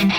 Welcome 0.00 0.16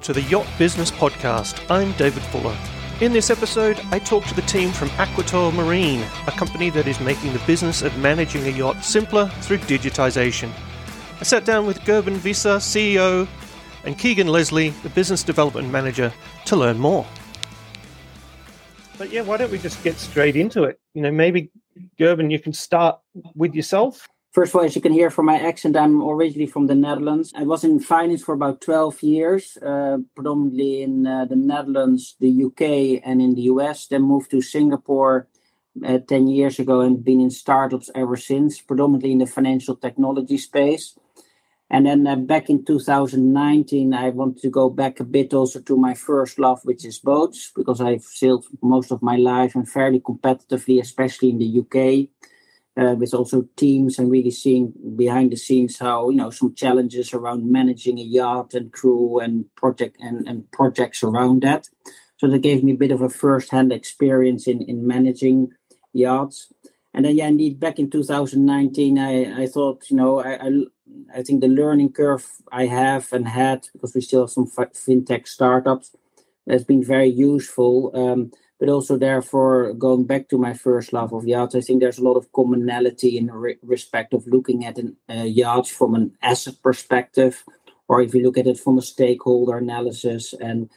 to 0.00 0.12
the 0.12 0.26
Yacht 0.28 0.48
Business 0.58 0.90
Podcast. 0.90 1.70
I'm 1.70 1.92
David 1.92 2.24
Fuller. 2.24 2.56
In 3.00 3.12
this 3.12 3.30
episode, 3.30 3.80
I 3.92 4.00
talk 4.00 4.24
to 4.24 4.34
the 4.34 4.42
team 4.42 4.72
from 4.72 4.88
Aquator 4.88 5.54
Marine, 5.54 6.04
a 6.26 6.32
company 6.32 6.70
that 6.70 6.88
is 6.88 6.98
making 6.98 7.34
the 7.34 7.42
business 7.46 7.82
of 7.82 7.96
managing 7.98 8.48
a 8.48 8.50
yacht 8.50 8.84
simpler 8.84 9.28
through 9.42 9.58
digitization. 9.58 10.50
I 11.20 11.22
sat 11.22 11.44
down 11.44 11.66
with 11.66 11.78
Gerben 11.82 12.16
Visser, 12.16 12.56
CEO, 12.56 13.28
and 13.84 13.96
Keegan 13.96 14.26
Leslie, 14.26 14.70
the 14.70 14.88
business 14.88 15.22
development 15.22 15.70
manager, 15.70 16.12
to 16.46 16.56
learn 16.56 16.80
more. 16.80 17.06
But 18.98 19.12
yeah, 19.12 19.22
why 19.22 19.36
don't 19.36 19.50
we 19.50 19.58
just 19.58 19.82
get 19.84 19.96
straight 19.98 20.36
into 20.36 20.64
it? 20.64 20.80
You 20.94 21.02
know, 21.02 21.10
maybe 21.10 21.50
Gerben, 21.98 22.30
you 22.30 22.38
can 22.38 22.52
start 22.52 22.98
with 23.34 23.54
yourself. 23.54 24.08
First 24.32 24.54
of 24.54 24.56
all, 24.56 24.64
as 24.64 24.76
you 24.76 24.82
can 24.82 24.92
hear 24.92 25.10
from 25.10 25.26
my 25.26 25.38
accent, 25.38 25.76
I'm 25.76 26.02
originally 26.02 26.46
from 26.46 26.66
the 26.66 26.74
Netherlands. 26.74 27.32
I 27.34 27.44
was 27.44 27.64
in 27.64 27.80
finance 27.80 28.22
for 28.22 28.34
about 28.34 28.60
12 28.60 29.02
years, 29.02 29.56
uh, 29.58 29.98
predominantly 30.14 30.82
in 30.82 31.06
uh, 31.06 31.24
the 31.24 31.36
Netherlands, 31.36 32.16
the 32.20 32.44
UK, 32.44 33.02
and 33.04 33.22
in 33.22 33.34
the 33.34 33.42
US. 33.42 33.86
Then 33.86 34.02
moved 34.02 34.30
to 34.32 34.42
Singapore 34.42 35.28
uh, 35.86 35.98
10 35.98 36.28
years 36.28 36.58
ago 36.58 36.80
and 36.80 37.04
been 37.04 37.20
in 37.20 37.30
startups 37.30 37.90
ever 37.94 38.16
since, 38.16 38.60
predominantly 38.60 39.12
in 39.12 39.18
the 39.18 39.26
financial 39.26 39.76
technology 39.76 40.38
space. 40.38 40.98
And 41.68 41.84
then 41.86 42.06
uh, 42.06 42.16
back 42.16 42.48
in 42.48 42.64
2019, 42.64 43.92
I 43.92 44.10
want 44.10 44.38
to 44.38 44.50
go 44.50 44.70
back 44.70 45.00
a 45.00 45.04
bit 45.04 45.34
also 45.34 45.60
to 45.60 45.76
my 45.76 45.94
first 45.94 46.38
love, 46.38 46.60
which 46.62 46.84
is 46.84 47.00
boats, 47.00 47.50
because 47.54 47.80
I've 47.80 48.04
sailed 48.04 48.46
most 48.62 48.92
of 48.92 49.02
my 49.02 49.16
life 49.16 49.56
and 49.56 49.68
fairly 49.68 50.00
competitively, 50.00 50.80
especially 50.80 51.30
in 51.30 51.38
the 51.38 51.60
UK 51.60 52.08
uh, 52.76 52.94
with 52.94 53.14
also 53.14 53.48
teams 53.56 53.98
and 53.98 54.10
really 54.10 54.30
seeing 54.30 54.72
behind 54.96 55.32
the 55.32 55.36
scenes 55.36 55.78
how 55.78 56.10
you 56.10 56.16
know 56.16 56.30
some 56.30 56.54
challenges 56.54 57.12
around 57.12 57.50
managing 57.50 57.98
a 57.98 58.02
yacht 58.02 58.54
and 58.54 58.72
crew 58.72 59.18
and 59.18 59.46
project 59.56 59.96
and, 60.00 60.28
and 60.28 60.50
projects 60.52 61.02
around 61.02 61.42
that. 61.42 61.68
So 62.18 62.28
that 62.28 62.38
gave 62.38 62.64
me 62.64 62.72
a 62.72 62.76
bit 62.76 62.92
of 62.92 63.02
a 63.02 63.08
first-hand 63.08 63.72
experience 63.72 64.46
in 64.46 64.62
in 64.62 64.86
managing 64.86 65.52
yachts 65.92 66.52
and 66.96 67.04
then 67.04 67.16
yeah 67.16 67.28
indeed 67.28 67.60
back 67.60 67.78
in 67.78 67.88
2019 67.88 68.98
i 68.98 69.42
i 69.42 69.46
thought 69.46 69.84
you 69.90 69.96
know 69.96 70.20
i 70.20 70.34
i, 70.46 70.50
I 71.14 71.22
think 71.22 71.40
the 71.40 71.48
learning 71.48 71.92
curve 71.92 72.26
i 72.50 72.66
have 72.66 73.12
and 73.12 73.28
had 73.28 73.68
because 73.72 73.94
we 73.94 74.00
still 74.00 74.22
have 74.22 74.30
some 74.30 74.46
fintech 74.48 75.28
startups 75.28 75.94
has 76.48 76.64
been 76.64 76.82
very 76.82 77.08
useful 77.08 77.92
um, 77.94 78.32
but 78.58 78.68
also 78.68 78.96
therefore 78.96 79.72
going 79.74 80.04
back 80.04 80.28
to 80.28 80.38
my 80.38 80.54
first 80.54 80.92
love 80.92 81.12
of 81.12 81.26
yachts, 81.26 81.54
I 81.54 81.60
think 81.60 81.80
there's 81.80 81.98
a 81.98 82.04
lot 82.04 82.16
of 82.16 82.32
commonality 82.32 83.18
in 83.18 83.30
re- 83.30 83.58
respect 83.62 84.14
of 84.14 84.26
looking 84.26 84.64
at 84.64 84.78
an 84.78 84.96
uh, 85.10 85.24
yachts 85.24 85.70
from 85.70 85.94
an 85.94 86.16
asset 86.22 86.54
perspective, 86.62 87.44
or 87.88 88.00
if 88.00 88.14
you 88.14 88.22
look 88.22 88.38
at 88.38 88.46
it 88.46 88.58
from 88.58 88.78
a 88.78 88.82
stakeholder 88.82 89.58
analysis 89.58 90.32
and 90.32 90.70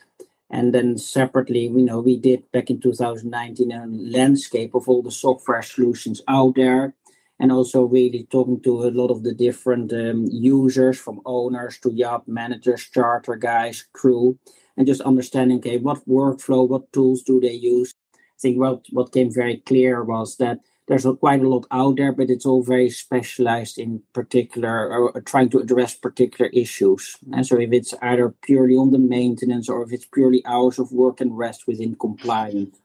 and 0.50 0.74
then 0.74 0.98
separately, 0.98 1.68
you 1.68 1.86
know, 1.86 2.00
we 2.00 2.18
did 2.18 2.52
back 2.52 2.70
in 2.70 2.80
2019 2.80 3.72
a 3.72 3.86
landscape 3.88 4.74
of 4.74 4.90
all 4.90 5.04
the 5.04 5.12
software 5.12 5.62
solutions 5.62 6.22
out 6.28 6.56
there, 6.56 6.96
and 7.40 7.52
also 7.52 7.84
really 7.84 8.28
talking 8.32 8.60
to 8.62 8.84
a 8.84 8.92
lot 8.92 9.12
of 9.12 9.24
the 9.24 9.34
different 9.34 9.94
um, 9.94 10.26
users, 10.32 11.00
from 11.00 11.22
owners 11.26 11.78
to 11.80 11.92
yacht 11.92 12.28
managers, 12.28 12.90
charter 12.90 13.36
guys, 13.36 13.86
crew, 13.94 14.38
and 14.76 14.88
just 14.88 15.02
understanding 15.02 15.58
okay 15.58 15.78
what 15.78 16.08
workflow 16.08 16.68
what 16.68 16.92
tools 16.92 17.22
do 17.22 17.40
they 17.40 17.54
use? 17.54 17.94
I 18.16 18.40
think 18.42 18.58
what 18.58 18.86
what 18.92 19.14
came 19.14 19.32
very 19.32 19.58
clear 19.58 20.04
was 20.04 20.38
that 20.38 20.60
there's 20.90 21.06
quite 21.20 21.42
a 21.42 21.48
lot 21.48 21.66
out 21.72 21.96
there 21.96 22.12
but 22.12 22.30
it's 22.30 22.46
all 22.46 22.64
very 22.64 22.90
specialized 22.90 23.78
in 23.78 24.02
particular 24.12 24.90
or 24.90 25.22
trying 25.22 25.50
to 25.50 25.60
address 25.60 25.94
particular 25.94 26.50
issues 26.52 27.16
and 27.32 27.48
so 27.48 27.58
if 27.58 27.72
it's 27.72 27.94
either 28.02 28.34
purely 28.42 28.76
on 28.76 28.92
the 28.92 29.00
maintenance 29.00 29.70
or 29.70 29.84
if 29.84 29.94
it's 29.94 30.06
purely 30.06 30.46
hours 30.46 30.80
of 30.80 30.92
work 30.92 31.22
and 31.22 31.38
rest 31.38 31.68
within 31.68 31.96
compliance 31.96 32.76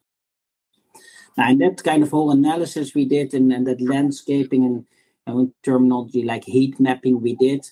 now, 1.37 1.49
and 1.49 1.61
that 1.61 1.83
kind 1.83 2.03
of 2.03 2.11
whole 2.11 2.31
analysis 2.31 2.95
we 2.95 3.06
did 3.06 3.34
and, 3.34 3.53
and 3.53 3.67
that 3.67 3.81
landscaping 3.81 4.65
and, 4.65 4.87
and 5.27 5.53
terminology 5.62 6.23
like 6.23 6.45
heat 6.45 6.79
mapping 6.79 7.21
we 7.21 7.34
did 7.34 7.67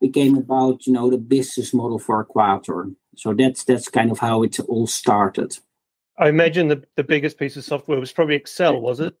became 0.00 0.36
about 0.36 0.86
you 0.86 0.92
know 0.92 1.10
the 1.10 1.18
business 1.18 1.72
model 1.72 1.98
for 1.98 2.24
Aquator. 2.24 2.94
So 3.16 3.32
that's 3.32 3.64
that's 3.64 3.88
kind 3.88 4.10
of 4.10 4.18
how 4.18 4.42
it 4.42 4.58
all 4.60 4.86
started. 4.86 5.58
I 6.18 6.28
imagine 6.28 6.68
the, 6.68 6.84
the 6.96 7.04
biggest 7.04 7.38
piece 7.38 7.56
of 7.56 7.64
software 7.64 7.98
was 7.98 8.12
probably 8.12 8.36
Excel, 8.36 8.80
was 8.80 9.00
it? 9.00 9.16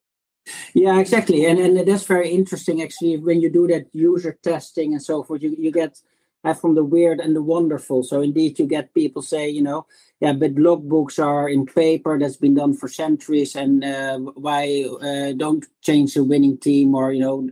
Yeah, 0.74 0.98
exactly. 1.00 1.46
And 1.46 1.58
and 1.58 1.88
that's 1.88 2.04
very 2.06 2.30
interesting 2.30 2.82
actually 2.82 3.16
when 3.16 3.40
you 3.40 3.50
do 3.50 3.66
that 3.68 3.86
user 3.92 4.38
testing 4.42 4.92
and 4.92 5.02
so 5.02 5.22
forth, 5.22 5.42
you, 5.42 5.54
you 5.58 5.70
get 5.72 6.00
uh, 6.44 6.52
from 6.52 6.74
the 6.74 6.84
weird 6.84 7.20
and 7.20 7.34
the 7.34 7.42
wonderful. 7.42 8.02
So 8.02 8.20
indeed 8.20 8.58
you 8.58 8.66
get 8.66 8.92
people 8.92 9.22
say, 9.22 9.48
you 9.48 9.62
know, 9.62 9.86
yeah, 10.20 10.32
but 10.34 10.54
logbooks 10.56 11.18
are 11.18 11.48
in 11.48 11.64
paper 11.64 12.18
that's 12.18 12.36
been 12.36 12.54
done 12.54 12.74
for 12.74 12.88
centuries, 12.88 13.56
and 13.56 13.84
uh, 13.84 14.18
why 14.18 14.84
uh, 15.02 15.32
don't 15.32 15.64
change 15.82 16.14
the 16.14 16.24
winning 16.24 16.56
team 16.58 16.94
or 16.94 17.12
you 17.12 17.20
know 17.20 17.48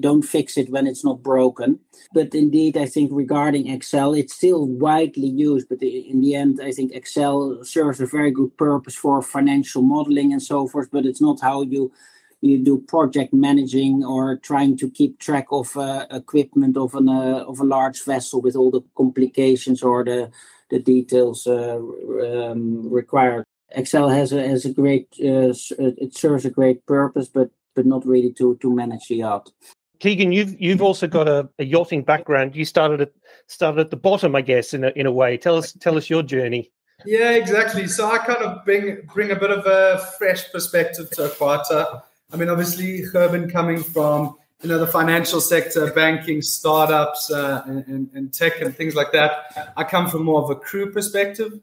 don't 0.00 0.22
fix 0.22 0.56
it 0.56 0.70
when 0.70 0.86
it's 0.86 1.04
not 1.04 1.22
broken? 1.22 1.78
But 2.14 2.34
indeed, 2.34 2.76
I 2.76 2.86
think 2.86 3.10
regarding 3.12 3.68
Excel, 3.68 4.14
it's 4.14 4.34
still 4.34 4.66
widely 4.66 5.28
used, 5.28 5.68
but 5.68 5.82
in 5.82 6.20
the 6.20 6.34
end, 6.34 6.60
I 6.62 6.72
think 6.72 6.92
Excel 6.92 7.62
serves 7.64 8.00
a 8.00 8.06
very 8.06 8.30
good 8.30 8.56
purpose 8.56 8.94
for 8.96 9.20
financial 9.22 9.82
modeling 9.82 10.32
and 10.32 10.42
so 10.42 10.66
forth. 10.68 10.88
But 10.90 11.06
it's 11.06 11.20
not 11.20 11.40
how 11.40 11.62
you 11.62 11.92
you 12.40 12.58
do 12.58 12.78
project 12.78 13.32
managing 13.32 14.04
or 14.04 14.36
trying 14.36 14.76
to 14.78 14.90
keep 14.90 15.18
track 15.18 15.46
of 15.50 15.76
uh, 15.76 16.06
equipment 16.10 16.76
of 16.76 16.94
an 16.94 17.08
uh, 17.08 17.44
of 17.46 17.60
a 17.60 17.64
large 17.64 18.02
vessel 18.04 18.40
with 18.40 18.56
all 18.56 18.70
the 18.70 18.82
complications 18.96 19.82
or 19.82 20.04
the 20.04 20.30
the 20.70 20.78
details 20.78 21.46
uh, 21.46 21.78
um, 21.78 22.88
required. 22.90 23.44
Excel 23.72 24.08
has 24.08 24.32
a 24.32 24.46
has 24.46 24.64
a 24.64 24.72
great 24.72 25.08
uh, 25.20 25.52
it 25.78 26.16
serves 26.16 26.44
a 26.44 26.50
great 26.50 26.84
purpose, 26.86 27.28
but 27.28 27.50
but 27.74 27.86
not 27.86 28.06
really 28.06 28.32
to 28.32 28.56
to 28.56 28.74
manage 28.74 29.08
the 29.08 29.16
yacht. 29.16 29.50
Keegan, 29.98 30.32
you've 30.32 30.58
you've 30.58 30.82
also 30.82 31.06
got 31.06 31.28
a, 31.28 31.48
a, 31.58 31.64
yachting 31.64 32.02
background. 32.02 32.56
You 32.56 32.64
started 32.64 33.02
at 33.02 33.12
started 33.48 33.80
at 33.80 33.90
the 33.90 33.96
bottom, 33.96 34.34
I 34.34 34.40
guess, 34.40 34.72
in 34.72 34.84
a 34.84 34.88
in 34.96 35.06
a 35.06 35.12
way. 35.12 35.36
Tell 35.36 35.56
us 35.56 35.72
tell 35.72 35.98
us 35.98 36.08
your 36.08 36.22
journey. 36.22 36.72
Yeah, 37.04 37.30
exactly. 37.30 37.86
So 37.86 38.10
I 38.10 38.18
kind 38.18 38.42
of 38.42 38.64
bring 38.64 39.02
bring 39.12 39.30
a 39.30 39.36
bit 39.36 39.50
of 39.50 39.66
a 39.66 39.98
fresh 40.18 40.50
perspective 40.50 41.10
to 41.10 41.28
Aquator. 41.28 42.02
I 42.32 42.36
mean, 42.36 42.48
obviously, 42.48 43.02
Gerben 43.02 43.50
coming 43.50 43.82
from 43.82 44.36
you 44.62 44.68
know 44.68 44.78
the 44.78 44.86
financial 44.86 45.40
sector, 45.40 45.90
banking, 45.92 46.42
startups, 46.42 47.30
uh, 47.30 47.62
and, 47.66 47.86
and, 47.86 48.10
and, 48.14 48.32
tech 48.32 48.60
and 48.60 48.76
things 48.76 48.94
like 48.94 49.10
that. 49.12 49.72
I 49.76 49.84
come 49.84 50.08
from 50.08 50.24
more 50.24 50.42
of 50.42 50.50
a 50.50 50.54
crew 50.54 50.92
perspective. 50.92 51.60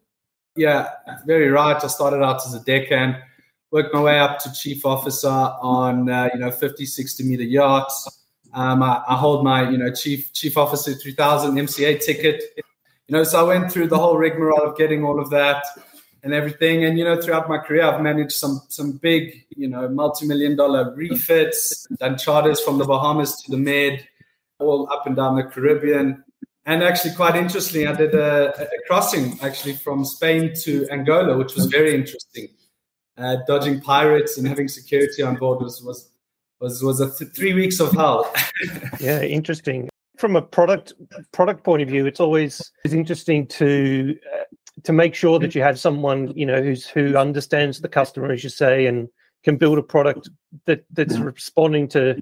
Yeah, 0.55 0.89
very 1.25 1.49
right. 1.49 1.81
I 1.81 1.87
started 1.87 2.23
out 2.23 2.45
as 2.45 2.55
a 2.55 2.59
deckhand, 2.61 3.17
worked 3.71 3.93
my 3.93 4.01
way 4.01 4.19
up 4.19 4.39
to 4.39 4.53
chief 4.53 4.85
officer 4.85 5.27
on 5.27 6.09
uh, 6.09 6.29
you 6.33 6.39
know 6.39 6.51
50, 6.51 6.85
60 6.85 7.23
meter 7.23 7.43
yachts. 7.43 8.25
Um, 8.53 8.81
I, 8.81 9.03
I, 9.07 9.15
hold 9.15 9.43
my 9.43 9.69
you 9.69 9.77
know 9.77 9.91
chief 9.91 10.33
chief 10.33 10.57
officer 10.57 10.93
3000 10.93 11.55
MCA 11.55 12.03
ticket. 12.03 12.43
You 13.07 13.15
know, 13.15 13.23
so 13.23 13.39
I 13.39 13.43
went 13.43 13.71
through 13.71 13.87
the 13.87 13.97
whole 13.97 14.17
rigmarole 14.17 14.63
of 14.63 14.77
getting 14.77 15.05
all 15.05 15.19
of 15.19 15.29
that 15.29 15.63
and 16.27 16.33
everything. 16.33 16.83
And 16.83 16.99
you 16.99 17.05
know, 17.05 17.19
throughout 17.21 17.47
my 17.47 17.57
career, 17.57 17.83
I've 17.83 18.01
managed 18.01 18.33
some 18.33 18.61
some 18.67 18.91
big, 18.91 19.45
you 19.55 19.69
know, 19.69 19.87
multi-million 19.87 20.57
dollar 20.57 20.93
refits, 20.93 21.87
done 21.99 22.17
charters 22.17 22.59
from 22.59 22.77
the 22.77 22.83
Bahamas 22.83 23.41
to 23.43 23.51
the 23.51 23.57
Med, 23.57 24.05
all 24.59 24.91
up 24.91 25.07
and 25.07 25.15
down 25.15 25.37
the 25.37 25.43
Caribbean. 25.43 26.21
And 26.65 26.83
actually, 26.83 27.15
quite 27.15 27.37
interestingly, 27.37 27.87
I 27.87 27.95
did 27.95 28.13
a, 28.13 28.53
a 28.61 28.67
crossing 28.87 29.39
actually 29.41 29.75
from 29.77 30.03
Spain 30.03 30.53
to 30.63 30.85
Angola, 30.91 31.37
which 31.37 31.55
was 31.55 31.67
very 31.67 31.95
interesting. 31.95 32.49
Uh, 33.17 33.37
dodging 33.47 33.79
pirates 33.79 34.37
and 34.37 34.45
having 34.45 34.67
security 34.67 35.23
on 35.23 35.37
board 35.37 35.61
was 35.61 35.81
was 35.81 36.09
was 36.59 36.83
was 36.83 36.99
a 36.99 37.09
th- 37.09 37.31
three 37.31 37.53
weeks 37.53 37.79
of 37.79 37.93
hell. 37.93 38.31
yeah, 38.99 39.21
interesting. 39.21 39.87
From 40.17 40.35
a 40.35 40.41
product 40.41 40.91
product 41.31 41.63
point 41.63 41.83
of 41.83 41.87
view, 41.87 42.05
it's 42.05 42.19
always 42.19 42.61
it's 42.83 42.93
interesting 42.93 43.47
to 43.47 44.17
uh, 44.33 44.43
to 44.83 44.93
make 44.93 45.15
sure 45.15 45.39
that 45.39 45.55
you 45.55 45.61
have 45.61 45.79
someone 45.79 46.31
you 46.35 46.45
know 46.45 46.61
who's 46.61 46.85
who 46.87 47.15
understands 47.17 47.81
the 47.81 47.89
customer 47.89 48.31
as 48.31 48.43
you 48.43 48.49
say 48.49 48.85
and 48.85 49.07
can 49.43 49.57
build 49.57 49.77
a 49.77 49.83
product 49.83 50.29
that 50.65 50.83
that's 50.91 51.17
responding 51.17 51.87
to 51.87 52.21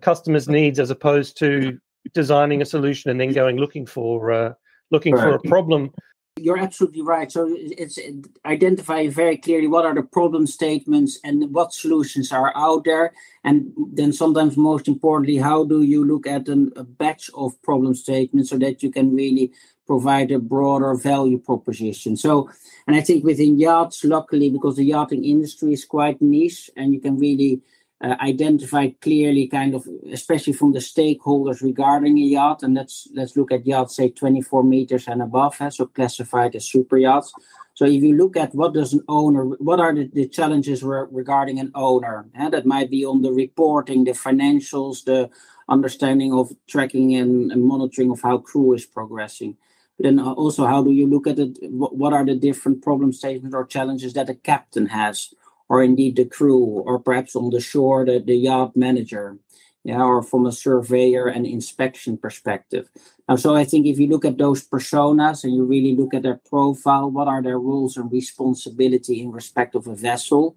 customers 0.00 0.48
needs 0.48 0.78
as 0.78 0.90
opposed 0.90 1.38
to 1.38 1.78
designing 2.12 2.62
a 2.62 2.66
solution 2.66 3.10
and 3.10 3.20
then 3.20 3.32
going 3.32 3.56
looking 3.56 3.86
for 3.86 4.32
uh, 4.32 4.52
looking 4.90 5.14
right. 5.14 5.22
for 5.22 5.34
a 5.34 5.40
problem 5.48 5.90
You're 6.36 6.58
absolutely 6.58 7.02
right. 7.02 7.30
So 7.30 7.46
it's 7.48 7.96
identify 8.44 9.06
very 9.06 9.36
clearly 9.36 9.68
what 9.68 9.86
are 9.86 9.94
the 9.94 10.02
problem 10.02 10.48
statements 10.48 11.20
and 11.22 11.54
what 11.54 11.72
solutions 11.72 12.32
are 12.32 12.52
out 12.56 12.82
there. 12.84 13.12
And 13.44 13.72
then 13.92 14.12
sometimes 14.12 14.56
most 14.56 14.88
importantly, 14.88 15.36
how 15.36 15.64
do 15.64 15.82
you 15.82 16.04
look 16.04 16.26
at 16.26 16.48
an, 16.48 16.72
a 16.74 16.82
batch 16.82 17.30
of 17.34 17.60
problem 17.62 17.94
statements 17.94 18.50
so 18.50 18.58
that 18.58 18.82
you 18.82 18.90
can 18.90 19.14
really 19.14 19.52
provide 19.86 20.30
a 20.30 20.38
broader 20.38 20.94
value 20.94 21.38
proposition. 21.38 22.16
So, 22.16 22.50
and 22.86 22.96
I 22.96 23.00
think 23.00 23.24
within 23.24 23.58
yachts, 23.58 24.04
luckily, 24.04 24.50
because 24.50 24.76
the 24.76 24.84
yachting 24.84 25.24
industry 25.24 25.72
is 25.72 25.84
quite 25.84 26.22
niche 26.22 26.70
and 26.76 26.92
you 26.94 27.00
can 27.00 27.18
really 27.18 27.60
uh, 28.04 28.16
identified 28.20 29.00
clearly 29.00 29.46
kind 29.46 29.74
of 29.74 29.86
especially 30.12 30.52
from 30.52 30.72
the 30.72 30.78
stakeholders 30.78 31.62
regarding 31.62 32.18
a 32.18 32.22
yacht 32.22 32.62
and 32.62 32.74
let's 32.74 33.08
let's 33.14 33.36
look 33.36 33.52
at 33.52 33.66
yachts 33.66 33.96
say 33.96 34.10
24 34.10 34.64
meters 34.64 35.06
and 35.06 35.22
above 35.22 35.56
eh, 35.60 35.70
so 35.70 35.86
classified 35.86 36.54
as 36.56 36.68
super 36.68 36.98
yachts 36.98 37.32
so 37.72 37.84
if 37.84 38.02
you 38.02 38.14
look 38.14 38.36
at 38.36 38.54
what 38.54 38.74
does 38.74 38.92
an 38.92 39.02
owner 39.08 39.44
what 39.44 39.80
are 39.80 39.94
the, 39.94 40.10
the 40.12 40.28
challenges 40.28 40.82
re- 40.82 41.06
regarding 41.10 41.58
an 41.60 41.70
owner 41.74 42.26
eh, 42.34 42.50
that 42.50 42.66
might 42.66 42.90
be 42.90 43.04
on 43.06 43.22
the 43.22 43.32
reporting 43.32 44.04
the 44.04 44.10
financials 44.10 45.04
the 45.04 45.30
understanding 45.68 46.32
of 46.34 46.52
tracking 46.68 47.14
and, 47.14 47.52
and 47.52 47.64
monitoring 47.64 48.10
of 48.10 48.20
how 48.20 48.38
crew 48.38 48.74
is 48.74 48.84
progressing 48.84 49.56
then 49.98 50.18
also 50.18 50.66
how 50.66 50.82
do 50.82 50.90
you 50.90 51.06
look 51.06 51.26
at 51.26 51.38
it 51.38 51.56
what, 51.70 52.12
are 52.12 52.24
the 52.24 52.34
different 52.34 52.82
problem 52.82 53.12
statements 53.12 53.54
or 53.54 53.64
challenges 53.64 54.12
that 54.12 54.28
a 54.28 54.34
captain 54.34 54.86
has 54.86 55.32
or 55.68 55.82
indeed 55.82 56.16
the 56.16 56.24
crew, 56.24 56.62
or 56.64 56.98
perhaps 56.98 57.34
on 57.34 57.50
the 57.50 57.60
shore, 57.60 58.04
the, 58.04 58.18
the 58.20 58.34
yacht 58.34 58.76
manager, 58.76 59.38
yeah, 59.82 60.02
or 60.02 60.22
from 60.22 60.46
a 60.46 60.52
surveyor 60.52 61.26
and 61.26 61.46
inspection 61.46 62.16
perspective. 62.16 62.88
Now, 63.28 63.36
so 63.36 63.54
I 63.54 63.64
think 63.64 63.86
if 63.86 63.98
you 63.98 64.08
look 64.08 64.24
at 64.24 64.38
those 64.38 64.66
personas 64.66 65.44
and 65.44 65.54
you 65.54 65.64
really 65.64 65.96
look 65.96 66.14
at 66.14 66.22
their 66.22 66.40
profile, 66.48 67.10
what 67.10 67.28
are 67.28 67.42
their 67.42 67.58
roles 67.58 67.96
and 67.96 68.10
responsibility 68.12 69.22
in 69.22 69.32
respect 69.32 69.74
of 69.74 69.86
a 69.86 69.94
vessel, 69.94 70.56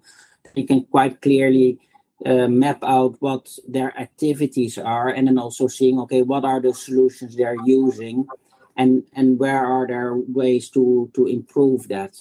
you 0.54 0.66
can 0.66 0.84
quite 0.84 1.20
clearly 1.20 1.78
uh, 2.26 2.48
map 2.48 2.82
out 2.82 3.16
what 3.20 3.48
their 3.66 3.96
activities 3.98 4.76
are, 4.76 5.08
and 5.08 5.28
then 5.28 5.38
also 5.38 5.68
seeing 5.68 5.98
okay, 6.00 6.22
what 6.22 6.44
are 6.44 6.60
the 6.60 6.74
solutions 6.74 7.36
they're 7.36 7.64
using, 7.64 8.26
and 8.78 9.02
and 9.12 9.38
where 9.38 9.66
are 9.66 9.86
there 9.86 10.14
ways 10.14 10.70
to 10.70 11.10
to 11.14 11.26
improve 11.26 11.88
that. 11.88 12.14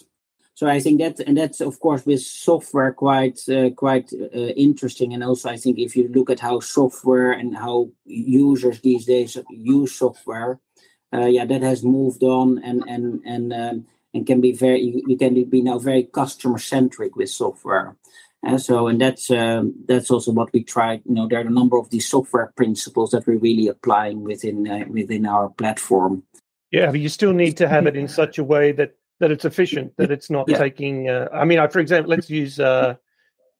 So 0.56 0.65
I 0.65 0.80
think 0.80 1.00
that, 1.01 1.19
and 1.19 1.38
that's 1.38 1.62
of 1.62 1.80
course 1.80 2.04
with 2.04 2.21
software 2.21 2.92
quite 2.92 3.39
uh, 3.48 3.69
quite 3.69 4.12
uh, 4.12 4.54
interesting. 4.57 5.13
And 5.13 5.24
also, 5.24 5.50
I 5.50 5.57
think 5.57 5.77
if 5.77 5.95
you 5.95 6.09
look 6.09 6.31
at 6.31 6.39
how 6.39 6.59
software 6.62 7.31
and 7.31 7.56
how 7.56 7.92
users 8.06 8.81
these 8.81 9.06
days 9.06 9.38
use 9.51 9.94
software, 9.94 10.59
uh, 11.13 11.27
yeah, 11.27 11.45
that 11.45 11.62
has 11.62 11.83
moved 11.83 12.24
on 12.24 12.57
and 12.63 12.83
and 12.88 13.21
and 13.24 13.54
um, 13.54 13.86
and 14.15 14.25
can 14.25 14.42
be 14.42 14.51
very 14.51 15.04
you 15.07 15.18
can 15.18 15.48
be 15.48 15.62
now 15.62 15.77
very 15.77 16.04
customer 16.04 16.57
centric 16.57 17.15
with 17.15 17.30
software. 17.30 17.95
And 18.44 18.62
so, 18.62 18.88
and 18.88 19.01
that's 19.01 19.30
um, 19.30 19.75
that's 19.88 20.09
also 20.09 20.31
what 20.31 20.54
we 20.54 20.63
try. 20.63 21.01
You 21.06 21.15
know, 21.15 21.27
there 21.27 21.39
are 21.39 21.48
a 21.48 21.59
number 21.59 21.77
of 21.77 21.89
these 21.89 22.09
software 22.09 22.51
principles 22.56 23.12
that 23.12 23.27
we're 23.27 23.38
really 23.38 23.68
applying 23.68 24.24
within 24.24 24.68
uh, 24.68 24.86
within 24.89 25.27
our 25.27 25.50
platform. 25.50 26.24
Yeah, 26.72 26.92
but 26.92 27.00
you 27.00 27.10
still 27.10 27.34
need 27.34 27.58
to 27.58 27.68
have 27.68 27.88
it 27.88 27.96
in 27.96 28.08
such 28.08 28.38
a 28.38 28.44
way 28.44 28.72
that 28.74 28.96
that 29.19 29.31
it's 29.31 29.46
efficient, 29.46 29.94
that 29.98 30.12
it's 30.12 30.30
not 30.30 30.48
yeah. 30.48 30.58
taking. 30.58 31.10
Uh, 31.10 31.28
I 31.34 31.46
mean, 31.46 31.60
I, 31.60 31.68
for 31.68 31.80
example, 31.80 32.10
let's 32.10 32.30
use. 32.30 32.60
Uh, 32.60 32.96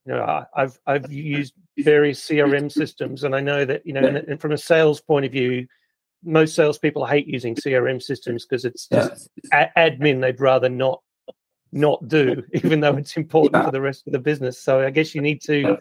you 0.06 0.14
know, 0.14 0.46
I've 0.56 0.80
I've 0.86 1.12
used 1.12 1.54
various 1.80 2.26
CRM 2.26 2.72
systems, 2.72 3.24
and 3.24 3.36
I 3.36 3.42
know 3.42 3.66
that 3.66 3.86
you 3.86 3.94
know, 3.94 4.02
yeah. 4.02 4.08
and, 4.08 4.18
and 4.18 4.42
from 4.42 4.52
a 4.52 4.58
sales 4.58 5.02
point 5.02 5.26
of 5.26 5.32
view, 5.32 5.68
most 6.24 6.56
salespeople 6.56 7.06
hate 7.06 7.28
using 7.28 7.56
CRM 7.56 8.02
systems 8.02 8.46
because 8.46 8.66
it's 8.66 8.88
just 8.88 9.30
yeah. 9.52 9.70
a- 9.76 9.90
admin 9.90 10.22
they'd 10.22 10.40
rather 10.40 10.70
not 10.70 11.02
not 11.72 12.08
do, 12.08 12.44
even 12.54 12.80
though 12.80 12.96
it's 12.96 13.18
important 13.18 13.56
yeah. 13.56 13.66
for 13.66 13.72
the 13.72 13.82
rest 13.82 14.08
of 14.08 14.14
the 14.14 14.20
business. 14.20 14.60
So 14.60 14.82
I 14.86 14.90
guess 14.90 15.14
you 15.14 15.22
need 15.22 15.42
to 15.44 15.78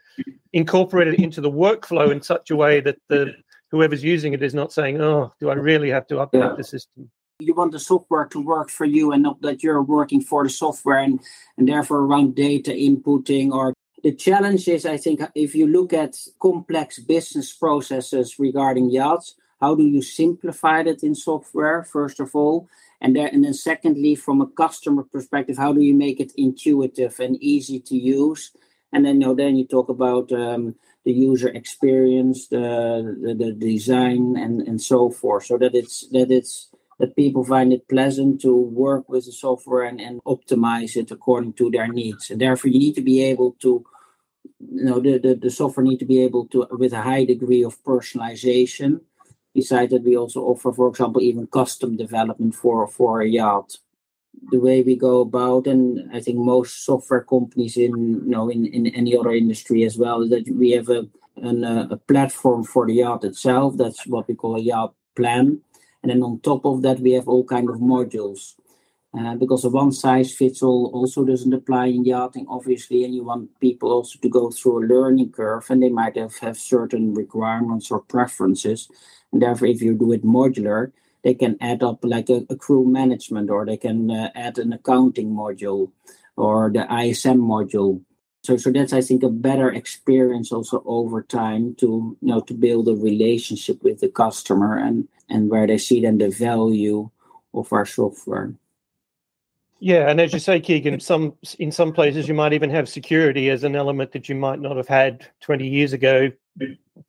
incorporate 0.52 1.08
it 1.08 1.20
into 1.20 1.40
the 1.40 1.50
workflow 1.50 2.10
in 2.10 2.22
such 2.22 2.50
a 2.50 2.56
way 2.56 2.80
that 2.80 2.98
the 3.08 3.34
whoever's 3.70 4.04
using 4.04 4.32
it 4.32 4.42
is 4.42 4.54
not 4.54 4.72
saying, 4.72 5.00
"Oh, 5.00 5.32
do 5.40 5.50
I 5.50 5.54
really 5.54 5.90
have 5.90 6.06
to 6.08 6.16
update 6.16 6.48
yeah. 6.50 6.54
the 6.56 6.64
system?" 6.64 7.10
you 7.38 7.54
want 7.54 7.72
the 7.72 7.78
software 7.78 8.24
to 8.24 8.40
work 8.40 8.70
for 8.70 8.86
you 8.86 9.12
and 9.12 9.22
not 9.22 9.40
that 9.42 9.62
you're 9.62 9.82
working 9.82 10.22
for 10.22 10.44
the 10.44 10.50
software 10.50 10.98
and, 10.98 11.20
and 11.58 11.68
therefore 11.68 11.98
around 11.98 12.34
data 12.34 12.70
inputting 12.70 13.50
or 13.50 13.74
the 14.02 14.12
challenge 14.12 14.68
is 14.68 14.86
i 14.86 14.96
think 14.96 15.20
if 15.34 15.54
you 15.54 15.66
look 15.66 15.92
at 15.92 16.16
complex 16.40 16.98
business 16.98 17.52
processes 17.52 18.38
regarding 18.38 18.90
yachts 18.90 19.34
how 19.60 19.74
do 19.74 19.82
you 19.82 20.00
simplify 20.00 20.82
that 20.82 21.02
in 21.02 21.14
software 21.14 21.82
first 21.84 22.20
of 22.20 22.34
all 22.34 22.68
and 23.02 23.14
then, 23.14 23.28
and 23.28 23.44
then 23.44 23.52
secondly 23.52 24.14
from 24.14 24.40
a 24.40 24.46
customer 24.46 25.02
perspective 25.02 25.58
how 25.58 25.72
do 25.72 25.82
you 25.82 25.94
make 25.94 26.20
it 26.20 26.32
intuitive 26.38 27.20
and 27.20 27.36
easy 27.42 27.78
to 27.80 27.96
use 27.96 28.50
and 28.92 29.04
then 29.04 29.20
you 29.20 29.26
know 29.26 29.34
then 29.34 29.56
you 29.56 29.66
talk 29.66 29.90
about 29.90 30.32
um, 30.32 30.74
the 31.06 31.12
user 31.12 31.48
experience 31.48 32.48
the, 32.48 33.16
the, 33.22 33.32
the 33.32 33.52
design 33.52 34.36
and 34.36 34.60
and 34.68 34.82
so 34.82 35.08
forth 35.08 35.46
so 35.46 35.56
that 35.56 35.74
it's 35.74 36.08
that 36.08 36.30
it's 36.30 36.68
that 36.98 37.16
people 37.16 37.44
find 37.44 37.72
it 37.72 37.88
pleasant 37.88 38.40
to 38.40 38.54
work 38.56 39.08
with 39.08 39.26
the 39.26 39.32
software 39.32 39.82
and, 39.82 40.00
and 40.00 40.22
optimize 40.24 40.96
it 40.96 41.10
according 41.10 41.52
to 41.52 41.70
their 41.70 41.88
needs. 41.88 42.30
And 42.30 42.40
therefore, 42.40 42.70
you 42.70 42.78
need 42.78 42.94
to 42.94 43.02
be 43.02 43.22
able 43.22 43.52
to, 43.60 43.84
you 44.60 44.84
know, 44.84 45.00
the, 45.00 45.18
the, 45.18 45.34
the 45.34 45.50
software 45.50 45.84
need 45.84 45.98
to 45.98 46.06
be 46.06 46.22
able 46.22 46.46
to, 46.48 46.66
with 46.70 46.94
a 46.94 47.02
high 47.02 47.24
degree 47.24 47.62
of 47.62 47.82
personalization. 47.84 49.00
Besides 49.54 49.92
that, 49.92 50.04
we 50.04 50.16
also 50.16 50.40
offer, 50.40 50.72
for 50.72 50.88
example, 50.88 51.20
even 51.20 51.46
custom 51.46 51.96
development 51.96 52.54
for, 52.54 52.86
for 52.86 53.20
a 53.20 53.28
yacht. 53.28 53.76
The 54.50 54.60
way 54.60 54.82
we 54.82 54.96
go 54.96 55.20
about, 55.20 55.66
and 55.66 56.10
I 56.14 56.20
think 56.20 56.38
most 56.38 56.84
software 56.84 57.22
companies 57.22 57.76
in, 57.76 58.22
you 58.24 58.30
know, 58.30 58.48
in, 58.48 58.66
in 58.66 58.86
any 58.88 59.16
other 59.16 59.32
industry 59.32 59.84
as 59.84 59.98
well, 59.98 60.22
is 60.22 60.30
that 60.30 60.48
we 60.48 60.70
have 60.72 60.88
a, 60.88 61.08
an, 61.36 61.64
uh, 61.64 61.88
a 61.90 61.96
platform 61.96 62.64
for 62.64 62.86
the 62.86 62.94
yacht 62.94 63.24
itself. 63.24 63.76
That's 63.76 64.06
what 64.06 64.28
we 64.28 64.34
call 64.34 64.56
a 64.56 64.60
yacht 64.60 64.94
plan 65.16 65.62
and 66.06 66.12
then 66.12 66.22
on 66.22 66.38
top 66.38 66.64
of 66.64 66.82
that, 66.82 67.00
we 67.00 67.14
have 67.14 67.26
all 67.26 67.42
kind 67.42 67.68
of 67.68 67.76
modules. 67.76 68.54
Uh, 69.18 69.34
because 69.34 69.64
a 69.64 69.70
one 69.70 69.90
size 69.90 70.32
fits 70.32 70.62
all 70.62 70.88
also 70.94 71.24
doesn't 71.24 71.52
apply 71.52 71.86
in 71.86 72.04
yachting, 72.04 72.46
obviously, 72.48 73.02
and 73.02 73.12
you 73.12 73.24
want 73.24 73.50
people 73.58 73.90
also 73.90 74.16
to 74.20 74.28
go 74.28 74.52
through 74.52 74.84
a 74.84 74.86
learning 74.86 75.32
curve, 75.32 75.68
and 75.68 75.82
they 75.82 75.88
might 75.88 76.16
have, 76.16 76.36
have 76.38 76.56
certain 76.56 77.12
requirements 77.12 77.90
or 77.90 78.02
preferences. 78.02 78.88
And 79.32 79.42
therefore, 79.42 79.66
if 79.66 79.82
you 79.82 79.94
do 79.94 80.12
it 80.12 80.24
modular, 80.24 80.92
they 81.26 81.34
can 81.34 81.56
add 81.60 81.82
up 81.82 82.04
like 82.04 82.30
a, 82.30 82.46
a 82.48 82.54
crew 82.54 82.86
management, 82.86 83.50
or 83.50 83.66
they 83.66 83.76
can 83.76 84.12
uh, 84.12 84.30
add 84.36 84.58
an 84.58 84.72
accounting 84.72 85.30
module, 85.30 85.90
or 86.36 86.70
the 86.72 86.86
ISM 87.02 87.40
module. 87.40 88.00
So, 88.44 88.56
so 88.56 88.70
that's 88.70 88.92
I 88.92 89.00
think 89.00 89.24
a 89.24 89.28
better 89.28 89.68
experience 89.72 90.52
also 90.52 90.84
over 90.86 91.24
time 91.24 91.74
to 91.80 92.16
you 92.22 92.28
know 92.28 92.42
to 92.42 92.54
build 92.54 92.86
a 92.86 92.94
relationship 92.94 93.82
with 93.82 93.98
the 93.98 94.08
customer 94.08 94.78
and 94.78 95.08
and 95.28 95.50
where 95.50 95.66
they 95.66 95.78
see 95.78 96.00
then 96.00 96.18
the 96.18 96.30
value 96.30 97.10
of 97.52 97.72
our 97.72 97.86
software. 97.86 98.54
Yeah, 99.80 100.08
and 100.08 100.20
as 100.20 100.32
you 100.32 100.38
say, 100.38 100.60
Keegan, 100.60 101.00
some 101.00 101.34
in 101.58 101.72
some 101.72 101.92
places 101.92 102.28
you 102.28 102.34
might 102.34 102.52
even 102.52 102.70
have 102.70 102.88
security 102.88 103.50
as 103.50 103.64
an 103.64 103.74
element 103.74 104.12
that 104.12 104.28
you 104.28 104.36
might 104.36 104.60
not 104.60 104.76
have 104.76 104.86
had 104.86 105.28
20 105.40 105.66
years 105.66 105.92
ago. 105.92 106.30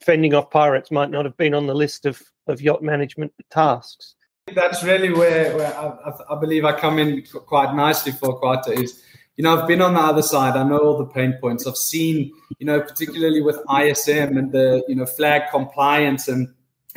Fending 0.01 0.33
off 0.33 0.49
pirates 0.49 0.91
might 0.91 1.09
not 1.09 1.25
have 1.25 1.37
been 1.37 1.53
on 1.53 1.67
the 1.67 1.73
list 1.73 2.05
of, 2.05 2.21
of 2.47 2.61
yacht 2.61 2.83
management 2.83 3.33
tasks. 3.49 4.15
That's 4.53 4.83
really 4.83 5.13
where, 5.13 5.55
where 5.57 5.77
I, 5.77 6.11
I, 6.29 6.39
believe 6.39 6.63
I 6.63 6.77
come 6.79 6.99
in 6.99 7.23
quite 7.45 7.75
nicely 7.75 8.13
for 8.13 8.39
Aquator 8.39 8.81
is, 8.81 9.03
you 9.35 9.43
know, 9.43 9.59
I've 9.59 9.67
been 9.67 9.81
on 9.81 9.93
the 9.93 9.99
other 9.99 10.21
side. 10.21 10.55
I 10.55 10.63
know 10.63 10.77
all 10.77 10.97
the 10.97 11.05
pain 11.05 11.37
points. 11.41 11.67
I've 11.67 11.77
seen, 11.77 12.31
you 12.59 12.65
know, 12.65 12.81
particularly 12.81 13.41
with 13.41 13.57
ISM 13.69 14.37
and 14.37 14.51
the, 14.51 14.83
you 14.87 14.95
know, 14.95 15.05
flag 15.05 15.43
compliance 15.51 16.27
and 16.27 16.47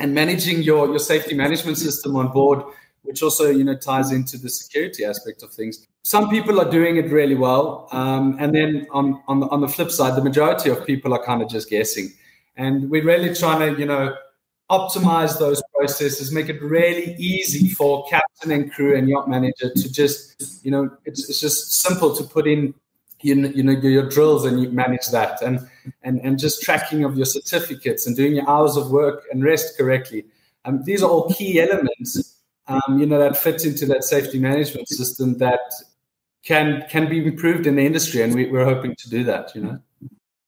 and 0.01 0.15
managing 0.15 0.63
your, 0.63 0.87
your 0.87 0.99
safety 0.99 1.35
management 1.35 1.77
system 1.77 2.15
on 2.15 2.29
board, 2.29 2.63
which 3.03 3.21
also 3.21 3.49
you 3.49 3.63
know 3.63 3.75
ties 3.75 4.11
into 4.11 4.37
the 4.37 4.49
security 4.49 5.05
aspect 5.05 5.43
of 5.43 5.53
things. 5.53 5.87
Some 6.03 6.29
people 6.29 6.59
are 6.59 6.69
doing 6.69 6.97
it 6.97 7.11
really 7.11 7.35
well, 7.35 7.87
um, 7.91 8.35
and 8.39 8.53
then 8.53 8.87
on 8.91 9.21
on 9.27 9.39
the, 9.39 9.47
on 9.47 9.61
the 9.61 9.67
flip 9.67 9.91
side, 9.91 10.15
the 10.15 10.23
majority 10.23 10.69
of 10.69 10.85
people 10.85 11.13
are 11.13 11.23
kind 11.23 11.41
of 11.41 11.49
just 11.49 11.69
guessing. 11.69 12.11
And 12.55 12.89
we're 12.89 13.05
really 13.05 13.33
trying 13.33 13.73
to 13.73 13.79
you 13.79 13.85
know 13.85 14.15
optimize 14.69 15.37
those 15.37 15.61
processes, 15.75 16.31
make 16.31 16.47
it 16.47 16.61
really 16.61 17.15
easy 17.15 17.69
for 17.69 18.05
captain 18.09 18.51
and 18.51 18.71
crew 18.71 18.95
and 18.95 19.09
yacht 19.09 19.29
manager 19.29 19.69
to 19.73 19.91
just 19.91 20.63
you 20.65 20.71
know 20.71 20.89
it's 21.05 21.29
it's 21.29 21.41
just 21.41 21.81
simple 21.81 22.15
to 22.15 22.23
put 22.23 22.47
in 22.47 22.73
you 23.23 23.35
know, 23.35 23.49
you 23.49 23.61
know 23.63 23.71
your 23.71 24.09
drills 24.09 24.45
and 24.45 24.61
you 24.61 24.69
manage 24.69 25.07
that 25.07 25.41
and 25.41 25.59
and 26.03 26.19
and 26.21 26.39
just 26.39 26.61
tracking 26.61 27.03
of 27.03 27.15
your 27.15 27.25
certificates 27.25 28.07
and 28.07 28.15
doing 28.15 28.33
your 28.35 28.49
hours 28.49 28.77
of 28.77 28.91
work 28.91 29.23
and 29.31 29.43
rest 29.43 29.77
correctly. 29.77 30.25
Um, 30.65 30.83
these 30.83 31.03
are 31.03 31.09
all 31.09 31.29
key 31.33 31.59
elements 31.59 32.31
um, 32.67 32.99
you 32.99 33.05
know 33.05 33.19
that 33.19 33.37
fit 33.37 33.65
into 33.65 33.85
that 33.87 34.03
safety 34.03 34.39
management 34.39 34.87
system 34.87 35.37
that 35.37 35.59
can 36.43 36.85
can 36.89 37.09
be 37.09 37.25
improved 37.25 37.67
in 37.67 37.75
the 37.75 37.85
industry 37.85 38.21
and 38.21 38.33
we, 38.33 38.49
we're 38.49 38.65
hoping 38.65 38.95
to 38.95 39.09
do 39.09 39.23
that 39.23 39.53
you 39.55 39.61
know 39.61 39.79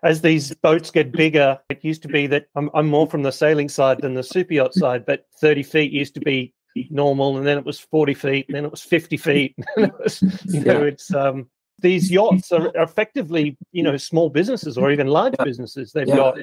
as 0.03 0.21
these 0.21 0.53
boats 0.55 0.91
get 0.91 1.11
bigger 1.11 1.57
it 1.69 1.83
used 1.83 2.01
to 2.01 2.07
be 2.07 2.27
that 2.27 2.45
I'm, 2.55 2.69
I'm 2.73 2.87
more 2.87 3.07
from 3.07 3.23
the 3.23 3.31
sailing 3.31 3.69
side 3.69 4.01
than 4.01 4.13
the 4.13 4.23
super 4.23 4.53
yacht 4.53 4.73
side 4.73 5.05
but 5.05 5.25
30 5.39 5.63
feet 5.63 5.91
used 5.91 6.13
to 6.15 6.19
be 6.19 6.53
normal, 6.89 7.37
and 7.37 7.45
then 7.45 7.57
it 7.57 7.65
was 7.65 7.79
40 7.79 8.13
feet, 8.13 8.45
and 8.47 8.55
then 8.55 8.65
it 8.65 8.71
was 8.71 8.81
50 8.81 9.17
feet. 9.17 9.55
it 9.77 9.93
was, 9.99 10.21
you 10.45 10.61
know, 10.61 10.81
yeah. 10.81 10.87
it's 10.87 11.13
um, 11.13 11.49
these 11.79 12.11
yachts 12.11 12.51
are 12.51 12.71
effectively, 12.75 13.57
you 13.71 13.83
know, 13.83 13.97
small 13.97 14.29
businesses 14.29 14.77
or 14.77 14.91
even 14.91 15.07
large 15.07 15.35
businesses. 15.43 15.91
They've 15.91 16.07
yeah. 16.07 16.15
got 16.15 16.37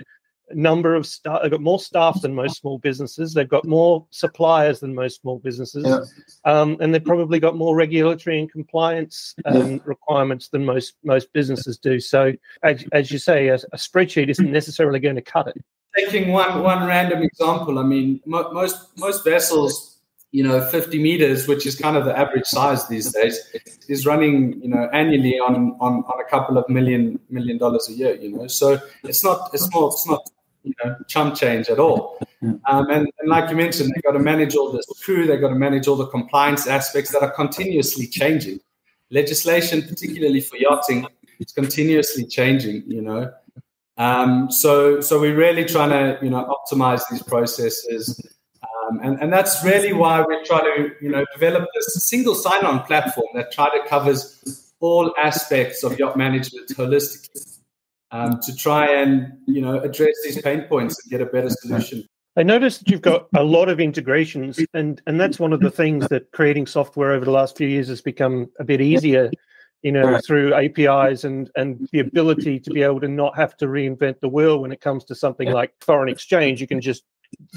number 0.55 0.95
of 0.95 1.07
staff. 1.07 1.43
They've 1.43 1.51
got 1.51 1.61
more 1.61 1.79
staff 1.79 2.21
than 2.23 2.35
most 2.35 2.61
small 2.61 2.79
businesses. 2.79 3.35
They've 3.35 3.49
got 3.49 3.65
more 3.65 4.07
suppliers 4.11 4.81
than 4.81 4.95
most 4.95 5.21
small 5.21 5.39
businesses, 5.39 5.85
yeah. 5.87 6.01
um, 6.51 6.77
and 6.81 6.95
they've 6.95 7.05
probably 7.05 7.41
got 7.41 7.57
more 7.57 7.77
regulatory 7.77 8.39
and 8.39 8.51
compliance 8.51 9.35
um, 9.45 9.73
yeah. 9.73 9.79
requirements 9.85 10.49
than 10.49 10.65
most 10.65 10.95
most 11.05 11.33
businesses 11.33 11.79
do. 11.79 12.01
So, 12.01 12.33
as, 12.63 12.85
as 12.93 13.11
you 13.11 13.19
say, 13.19 13.49
a, 13.49 13.55
a, 13.55 13.77
spreadsheet 13.77 14.29
isn't 14.29 14.51
necessarily 14.51 15.01
going 15.01 15.17
to 15.17 15.23
cut 15.23 15.49
it. 15.49 15.63
Taking 15.97 16.33
one 16.33 16.63
one 16.63 16.87
random 16.87 17.23
example, 17.23 17.79
I 17.79 17.83
mean, 17.83 18.21
mo- 18.27 18.51
most 18.53 18.97
most 18.99 19.25
vessels. 19.25 19.87
You 20.33 20.45
know, 20.45 20.65
50 20.65 21.03
meters, 21.03 21.49
which 21.49 21.67
is 21.67 21.75
kind 21.75 21.97
of 21.97 22.05
the 22.05 22.17
average 22.17 22.45
size 22.45 22.87
these 22.87 23.11
days, 23.13 23.37
is 23.89 24.07
running, 24.07 24.63
you 24.63 24.69
know, 24.69 24.89
annually 24.93 25.41
on 25.41 25.77
on, 25.81 26.05
on 26.05 26.21
a 26.21 26.31
couple 26.31 26.57
of 26.57 26.69
million 26.69 27.19
million 27.31 27.59
dollars 27.59 27.89
a 27.89 27.93
year. 27.93 28.15
You 28.15 28.37
know, 28.37 28.47
so 28.47 28.79
it's 29.03 29.25
not 29.25 29.51
it's 29.53 29.69
not 29.75 29.89
it's 29.89 30.07
not 30.07 30.31
you 30.63 30.73
know 30.83 30.97
chump 31.09 31.35
change 31.35 31.69
at 31.69 31.79
all. 31.79 32.19
Um, 32.43 32.89
and, 32.89 33.07
and, 33.19 33.29
like 33.29 33.51
you 33.51 33.57
mentioned, 33.57 33.93
they've 33.95 34.03
got 34.03 34.13
to 34.13 34.19
manage 34.19 34.57
all 34.57 34.73
this 34.73 34.87
crew, 35.05 35.27
they've 35.27 35.43
got 35.43 35.51
to 35.51 35.55
manage 35.55 35.87
all 35.87 35.97
the 35.97 36.07
compliance 36.07 36.67
aspects 36.67 37.13
that 37.13 37.21
are 37.21 37.31
continuously 37.31 38.07
changing. 38.07 38.61
Legislation, 39.11 39.83
particularly 39.83 40.41
for 40.41 40.57
yachting, 40.57 41.07
is 41.39 41.53
continuously 41.53 42.25
changing. 42.25 42.83
You 42.87 43.03
know, 43.03 43.31
um, 43.99 44.51
so 44.51 45.03
so 45.03 45.21
we're 45.21 45.37
really 45.37 45.67
trying 45.67 45.91
to 45.91 46.19
you 46.25 46.31
know 46.31 46.57
optimize 46.57 47.03
these 47.11 47.23
processes. 47.23 48.19
Um, 48.63 49.01
and, 49.03 49.21
and 49.21 49.31
that's 49.31 49.63
really 49.63 49.93
why 49.93 50.23
we 50.23 50.43
try 50.45 50.63
to 50.63 50.93
you 51.03 51.11
know 51.11 51.27
develop 51.35 51.69
this 51.75 52.09
single 52.09 52.35
sign-on 52.35 52.85
platform 52.85 53.29
that 53.35 53.53
try 53.53 53.69
to 53.69 53.87
covers 53.87 54.73
all 54.81 55.13
aspects 55.19 55.85
of 55.85 55.99
yacht 55.99 56.17
management 56.17 56.69
holistically 56.71 57.60
um, 58.13 58.41
to 58.43 58.55
try 58.55 58.87
and 58.87 59.33
you 59.47 59.61
know 59.61 59.81
address 59.81 60.15
these 60.25 60.41
pain 60.43 60.63
points 60.63 61.03
and 61.03 61.11
get 61.11 61.21
a 61.21 61.27
better 61.27 61.51
solution. 61.51 62.05
I 62.37 62.43
noticed 62.43 62.81
that 62.81 62.91
you've 62.91 63.03
got 63.03 63.27
a 63.35 63.43
lot 63.43 63.69
of 63.69 63.81
integrations, 63.81 64.61
and 64.75 65.01
and 65.07 65.21
that's 65.21 65.39
one 65.39 65.53
of 65.53 65.61
the 65.61 65.71
things 65.71 66.07
that 66.09 66.31
creating 66.33 66.67
software 66.67 67.13
over 67.13 67.25
the 67.25 67.31
last 67.31 67.57
few 67.57 67.69
years 67.69 67.89
has 67.89 68.01
become 68.01 68.49
a 68.59 68.65
bit 68.65 68.81
easier. 68.81 69.31
You 69.83 69.93
know, 69.93 70.21
through 70.27 70.53
APIs 70.55 71.25
and 71.25 71.51
and 71.57 71.89
the 71.93 72.01
ability 72.01 72.61
to 72.61 72.71
be 72.71 72.83
able 72.83 73.01
to 73.01 73.09
not 73.09 73.35
have 73.37 73.57
to 73.59 73.67
reinvent 73.67 74.21
the 74.21 74.29
wheel 74.29 74.59
when 74.59 74.73
it 74.73 74.83
comes 74.83 75.05
to 75.05 75.15
something 75.15 75.51
like 75.51 75.73
foreign 75.81 76.11
exchange. 76.11 76.61
You 76.61 76.67
can 76.67 76.83
just 76.83 77.05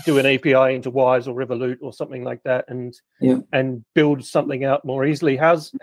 do 0.06 0.20
an 0.20 0.26
API 0.26 0.76
into 0.76 0.90
Wise 0.90 1.28
or 1.28 1.36
Revolut 1.36 1.78
or 1.82 1.92
something 1.92 2.24
like 2.24 2.42
that, 2.44 2.66
and 2.70 2.94
yeah. 3.20 3.40
and 3.52 3.84
build 3.94 4.24
something 4.24 4.64
out 4.64 4.86
more 4.86 5.06
easily. 5.06 5.36
How's 5.36 5.74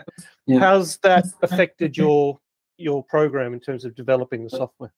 yeah. 0.46 0.58
how's 0.58 0.96
that 0.98 1.26
affected 1.42 1.96
your 1.96 2.38
your 2.80 3.04
program 3.04 3.52
in 3.54 3.60
terms 3.60 3.84
of 3.84 3.94
developing 3.94 4.44
the 4.44 4.50
software? 4.50 4.92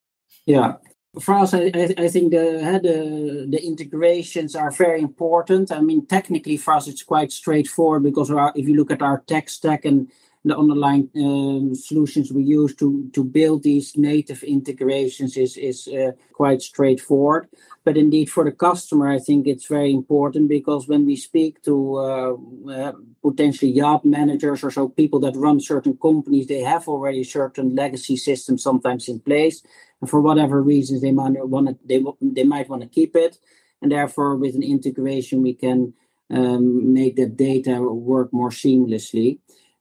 Yeah, 0.47 0.75
for 1.21 1.35
us, 1.35 1.53
I, 1.53 1.71
I 1.99 2.09
think 2.09 2.31
the, 2.31 2.67
uh, 2.67 2.79
the 2.79 3.47
the 3.51 3.62
integrations 3.62 4.57
are 4.57 4.71
very 4.71 5.03
important. 5.03 5.71
I 5.71 5.81
mean, 5.81 6.07
technically 6.07 6.57
for 6.57 6.75
us, 6.75 6.89
it's 6.89 7.03
quite 7.03 7.33
straightforward 7.33 8.03
because 8.03 8.31
if 8.55 8.67
you 8.67 8.75
look 8.75 8.91
at 8.91 9.03
our 9.03 9.23
tech 9.27 9.51
stack 9.51 9.85
and 9.85 10.11
the 10.45 10.59
underlying 10.59 11.09
um, 11.17 11.75
solutions 11.75 12.33
we 12.33 12.43
use 12.43 12.75
to 12.77 13.09
to 13.13 13.23
build 13.23 13.63
these 13.63 13.97
native 13.97 14.43
integrations 14.43 15.37
is 15.37 15.57
is 15.57 15.89
uh, 15.89 16.13
quite 16.33 16.63
straightforward. 16.63 17.49
But 17.85 17.97
indeed, 17.97 18.31
for 18.31 18.45
the 18.45 18.53
customer, 18.53 19.09
I 19.09 19.19
think 19.19 19.47
it's 19.47 19.67
very 19.67 19.93
important 19.93 20.49
because 20.49 20.89
when 20.89 21.05
we 21.07 21.17
speak 21.17 21.63
to 21.63 21.97
uh, 21.97 22.35
uh, 22.71 22.93
potentially 23.23 23.73
yacht 23.73 24.05
managers 24.05 24.63
or 24.65 24.71
so 24.71 24.89
people 24.89 25.21
that 25.21 25.37
run 25.37 25.61
certain 25.61 25.97
companies, 25.97 26.47
they 26.47 26.61
have 26.61 26.89
already 26.89 27.25
certain 27.25 27.75
legacy 27.75 28.17
systems 28.17 28.63
sometimes 28.63 29.09
in 29.09 29.21
place, 29.21 29.63
and 30.01 30.11
for 30.11 30.21
whatever 30.21 30.61
reasons 30.63 31.01
they 31.01 31.13
might 31.13 31.35
want 31.49 31.69
to, 31.69 31.79
they 31.85 32.03
they 32.21 32.45
might 32.45 32.69
want 32.69 32.83
to 32.83 32.89
keep 32.89 33.15
it, 33.15 33.39
and 33.81 33.93
therefore 33.93 34.37
with 34.37 34.57
an 34.57 34.63
integration 34.65 35.43
we 35.43 35.55
can 35.55 35.95
um, 36.31 36.93
make 36.93 37.15
that 37.17 37.37
data 37.37 37.81
work 37.81 38.33
more 38.33 38.51
seamlessly. 38.51 39.39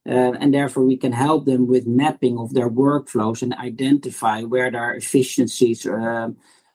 Uh, 0.08 0.34
and 0.40 0.54
therefore, 0.54 0.84
we 0.84 0.98
can 0.98 1.12
help 1.12 1.46
them 1.46 1.68
with 1.68 1.86
mapping 1.86 2.40
of 2.40 2.54
their 2.54 2.70
workflows 2.70 3.42
and 3.42 3.54
identify 3.54 4.42
where 4.42 4.72
there 4.72 4.82
are 4.82 4.96
efficiencies 4.96 5.86
uh, 5.86 6.30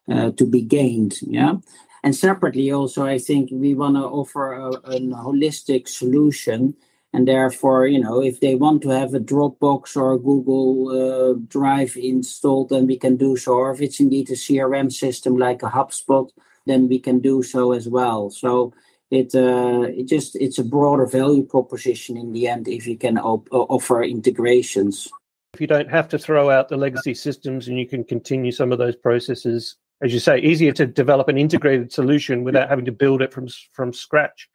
uh, 0.09 0.30
to 0.33 0.47
be 0.47 0.62
gained. 0.62 1.18
Yeah. 1.23 1.56
And 2.04 2.14
separately, 2.14 2.71
also, 2.71 3.04
I 3.04 3.18
think 3.18 3.50
we 3.50 3.75
want 3.75 3.97
to 3.97 4.02
offer 4.02 4.52
a, 4.52 4.68
a, 4.68 5.00
holistic 5.00 5.88
solution. 5.88 6.76
And 7.12 7.26
therefore, 7.26 7.88
you 7.88 7.99
know, 7.99 8.23
if 8.23 8.38
they 8.38 8.54
want 8.54 8.83
to 8.83 8.90
have 8.90 9.14
a 9.14 9.18
Dropbox 9.18 9.97
or 9.97 10.12
a 10.12 10.18
Google 10.18 10.90
uh, 10.90 11.35
Drive 11.49 11.97
installed, 11.97 12.68
then 12.68 12.87
we 12.87 12.97
can 12.97 13.16
do 13.16 13.37
so. 13.37 13.54
Or 13.54 13.73
if 13.73 13.80
it's 13.80 13.99
indeed 13.99 14.30
a 14.30 14.35
CRM 14.35 14.92
system 14.92 15.37
like 15.37 15.64
a 15.64 15.71
HubSpot, 15.71 16.30
then 16.66 16.88
we 16.88 17.00
can 17.00 17.18
do 17.18 17.42
so 17.42 17.73
as 17.73 17.88
well. 17.88 18.30
So 18.30 18.73
it 19.10 19.34
uh, 19.34 19.82
it 19.82 20.08
just 20.08 20.36
it's 20.36 20.58
a 20.58 20.64
broader 20.64 21.06
value 21.06 21.44
proposition 21.44 22.16
in 22.16 22.32
the 22.32 22.48
end 22.48 22.68
if 22.68 22.86
you 22.86 22.96
can 22.96 23.18
op- 23.18 23.48
offer 23.52 24.02
integrations. 24.02 25.08
If 25.54 25.60
you 25.60 25.66
don't 25.66 25.90
have 25.90 26.08
to 26.08 26.18
throw 26.18 26.50
out 26.50 26.68
the 26.68 26.76
legacy 26.76 27.14
systems 27.14 27.68
and 27.68 27.78
you 27.78 27.86
can 27.86 28.04
continue 28.04 28.52
some 28.52 28.72
of 28.72 28.78
those 28.78 28.96
processes 28.96 29.76
as 30.02 30.12
you 30.12 30.20
say, 30.20 30.38
easier 30.38 30.72
to 30.72 30.86
develop 30.86 31.28
an 31.28 31.38
integrated 31.38 31.92
solution 31.92 32.44
without 32.44 32.68
having 32.68 32.84
to 32.84 32.92
build 32.92 33.22
it 33.22 33.32
from 33.32 33.48
from 33.72 33.92
scratch. 33.92 34.48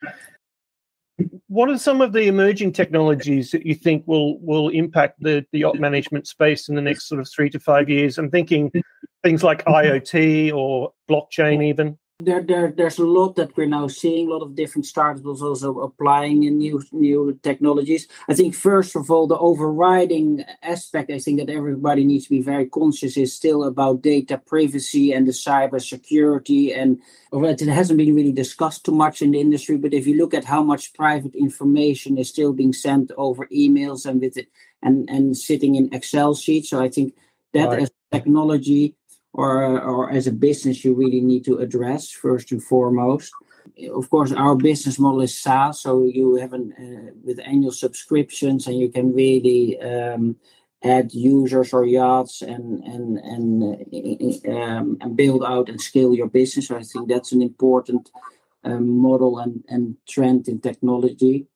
What 1.47 1.69
are 1.69 1.77
some 1.77 2.01
of 2.01 2.13
the 2.13 2.27
emerging 2.27 2.73
technologies 2.73 3.51
that 3.51 3.65
you 3.65 3.75
think 3.75 4.03
will 4.05 4.39
will 4.39 4.69
impact 4.69 5.21
the 5.21 5.45
the 5.51 5.59
yacht 5.59 5.79
management 5.79 6.27
space 6.27 6.69
in 6.69 6.75
the 6.75 6.81
next 6.81 7.07
sort 7.07 7.21
of 7.21 7.29
three 7.29 7.49
to 7.49 7.59
five 7.59 7.89
years? 7.89 8.17
I'm 8.17 8.29
thinking 8.29 8.71
things 9.23 9.43
like 9.43 9.65
IoT 9.65 10.53
or 10.53 10.93
blockchain, 11.09 11.63
even 11.63 11.97
there, 12.21 12.41
there, 12.41 12.71
there's 12.71 12.99
a 12.99 13.05
lot 13.05 13.35
that 13.35 13.55
we're 13.57 13.65
now 13.65 13.87
seeing. 13.87 14.27
A 14.27 14.31
lot 14.31 14.41
of 14.41 14.55
different 14.55 14.85
startups 14.85 15.41
also 15.41 15.79
applying 15.79 16.43
in 16.43 16.57
new 16.57 16.81
new 16.91 17.39
technologies. 17.43 18.07
I 18.29 18.33
think 18.33 18.55
first 18.55 18.95
of 18.95 19.11
all, 19.11 19.27
the 19.27 19.37
overriding 19.37 20.45
aspect 20.63 21.11
I 21.11 21.19
think 21.19 21.39
that 21.39 21.49
everybody 21.49 22.03
needs 22.03 22.25
to 22.25 22.29
be 22.29 22.41
very 22.41 22.67
conscious 22.67 23.17
is 23.17 23.33
still 23.33 23.63
about 23.63 24.01
data 24.01 24.37
privacy 24.37 25.11
and 25.11 25.27
the 25.27 25.31
cyber 25.31 25.81
security. 25.81 26.73
And 26.73 26.99
it 27.33 27.67
hasn't 27.67 27.97
been 27.97 28.15
really 28.15 28.31
discussed 28.31 28.85
too 28.85 28.93
much 28.93 29.21
in 29.21 29.31
the 29.31 29.39
industry. 29.39 29.77
But 29.77 29.93
if 29.93 30.07
you 30.07 30.17
look 30.17 30.33
at 30.33 30.45
how 30.45 30.63
much 30.63 30.93
private 30.93 31.35
information 31.35 32.17
is 32.17 32.29
still 32.29 32.53
being 32.53 32.73
sent 32.73 33.11
over 33.17 33.47
emails 33.47 34.05
and 34.05 34.21
with 34.21 34.37
it, 34.37 34.47
and 34.83 35.09
and 35.09 35.37
sitting 35.37 35.75
in 35.75 35.93
Excel 35.93 36.35
sheets, 36.35 36.69
so 36.69 36.81
I 36.81 36.89
think 36.89 37.13
that 37.53 37.69
right. 37.69 37.81
as 37.83 37.91
technology 38.11 38.95
or 39.33 39.79
or 39.79 40.11
as 40.11 40.27
a 40.27 40.31
business 40.31 40.83
you 40.83 40.93
really 40.93 41.21
need 41.21 41.45
to 41.45 41.57
address 41.57 42.11
first 42.11 42.51
and 42.51 42.63
foremost. 42.63 43.31
Of 43.93 44.09
course 44.09 44.31
our 44.31 44.55
business 44.55 44.99
model 44.99 45.21
is 45.21 45.39
saas 45.39 45.81
so 45.81 46.03
you 46.05 46.35
have 46.35 46.53
an 46.53 46.73
uh, 46.77 47.11
with 47.23 47.39
annual 47.39 47.71
subscriptions 47.71 48.67
and 48.67 48.77
you 48.77 48.89
can 48.89 49.13
really 49.13 49.79
um, 49.81 50.35
add 50.83 51.13
users 51.13 51.73
or 51.73 51.85
yachts 51.85 52.41
and 52.41 52.83
and 52.83 53.17
and 53.19 53.51
uh, 53.63 54.51
um, 54.51 54.97
and 55.01 55.15
build 55.15 55.43
out 55.43 55.69
and 55.69 55.79
scale 55.79 56.13
your 56.13 56.27
business. 56.27 56.67
So 56.67 56.77
i 56.77 56.83
think 56.83 57.07
that's 57.07 57.31
an 57.31 57.41
important 57.41 58.09
um, 58.63 58.97
model 58.97 59.39
and 59.39 59.63
and 59.69 59.95
trend 60.07 60.47
in 60.47 60.59
technology 60.59 61.47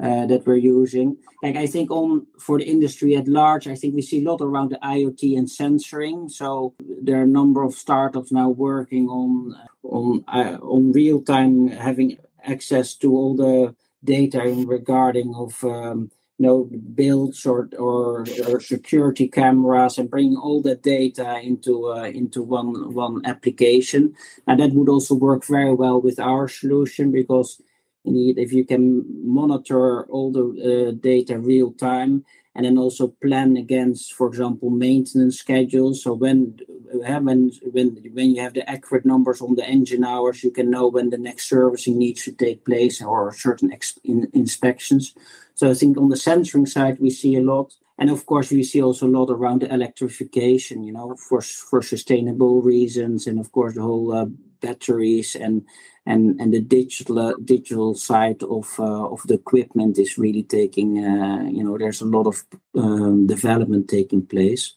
uh, 0.00 0.26
that 0.26 0.46
we're 0.46 0.56
using. 0.56 1.16
Like 1.42 1.56
I 1.56 1.66
think 1.66 1.90
on 1.90 2.26
for 2.38 2.58
the 2.58 2.64
industry 2.64 3.16
at 3.16 3.28
large, 3.28 3.68
I 3.68 3.74
think 3.74 3.94
we 3.94 4.02
see 4.02 4.24
a 4.24 4.28
lot 4.28 4.40
around 4.40 4.70
the 4.70 4.78
IoT 4.78 5.38
and 5.38 5.48
sensoring. 5.48 6.30
So 6.30 6.74
there 6.80 7.20
are 7.20 7.24
a 7.24 7.26
number 7.26 7.62
of 7.62 7.74
startups 7.74 8.32
now 8.32 8.48
working 8.48 9.08
on 9.08 9.56
on 9.82 10.24
uh, 10.28 10.58
on 10.62 10.92
real 10.92 11.20
time 11.20 11.68
having 11.68 12.18
access 12.44 12.94
to 12.94 13.14
all 13.14 13.36
the 13.36 13.74
data 14.02 14.42
in 14.44 14.66
regarding 14.66 15.34
of 15.34 15.62
um, 15.64 16.10
you 16.38 16.46
know 16.46 16.64
builds 16.94 17.46
or, 17.46 17.68
or, 17.78 18.26
or 18.48 18.60
security 18.60 19.28
cameras 19.28 19.98
and 19.98 20.10
bringing 20.10 20.36
all 20.36 20.60
that 20.62 20.82
data 20.82 21.40
into 21.40 21.92
uh, 21.92 22.04
into 22.04 22.42
one 22.42 22.92
one 22.92 23.24
application 23.24 24.14
and 24.46 24.60
that 24.60 24.72
would 24.72 24.88
also 24.88 25.14
work 25.14 25.44
very 25.44 25.74
well 25.74 26.00
with 26.00 26.18
our 26.18 26.48
solution 26.48 27.12
because 27.12 27.60
Indeed, 28.04 28.38
if 28.38 28.52
you 28.52 28.64
can 28.64 29.04
monitor 29.26 30.04
all 30.06 30.30
the 30.30 30.44
uh, 30.44 30.90
data 31.00 31.38
real 31.38 31.72
time 31.72 32.24
and 32.54 32.66
then 32.66 32.76
also 32.78 33.08
plan 33.08 33.56
against, 33.56 34.12
for 34.12 34.28
example, 34.28 34.68
maintenance 34.70 35.38
schedules. 35.38 36.02
So 36.02 36.12
when 36.12 36.58
uh, 37.06 37.20
when 37.20 37.50
when 37.72 37.96
when 38.12 38.34
you 38.34 38.42
have 38.42 38.54
the 38.54 38.68
accurate 38.68 39.06
numbers 39.06 39.40
on 39.40 39.54
the 39.56 39.66
engine 39.66 40.04
hours, 40.04 40.44
you 40.44 40.50
can 40.50 40.70
know 40.70 40.86
when 40.88 41.10
the 41.10 41.18
next 41.18 41.48
servicing 41.48 41.98
needs 41.98 42.22
to 42.24 42.32
take 42.32 42.64
place 42.66 43.02
or 43.02 43.32
certain 43.34 43.72
ex- 43.72 43.98
in, 44.04 44.28
inspections. 44.34 45.14
So 45.54 45.70
I 45.70 45.74
think 45.74 45.96
on 45.96 46.08
the 46.10 46.16
sensoring 46.16 46.68
side 46.68 46.98
we 47.00 47.10
see 47.10 47.36
a 47.36 47.42
lot, 47.42 47.74
and 47.98 48.10
of 48.10 48.26
course 48.26 48.50
we 48.50 48.64
see 48.64 48.82
also 48.82 49.06
a 49.06 49.14
lot 49.18 49.30
around 49.30 49.62
the 49.62 49.72
electrification. 49.72 50.84
You 50.84 50.92
know, 50.92 51.16
for 51.16 51.40
for 51.40 51.80
sustainable 51.82 52.60
reasons, 52.60 53.26
and 53.26 53.40
of 53.40 53.50
course 53.50 53.74
the 53.74 53.82
whole 53.82 54.12
uh, 54.12 54.26
batteries 54.60 55.34
and 55.36 55.64
and 56.06 56.40
and 56.40 56.52
the 56.52 56.60
digital 56.60 57.34
digital 57.44 57.94
side 57.94 58.42
of 58.42 58.78
uh, 58.78 59.06
of 59.08 59.22
the 59.26 59.34
equipment 59.34 59.98
is 59.98 60.18
really 60.18 60.42
taking 60.42 61.04
uh, 61.04 61.44
you 61.50 61.64
know 61.64 61.78
there's 61.78 62.02
a 62.02 62.06
lot 62.06 62.26
of 62.26 62.44
um, 62.76 63.26
development 63.26 63.88
taking 63.88 64.26
place. 64.26 64.74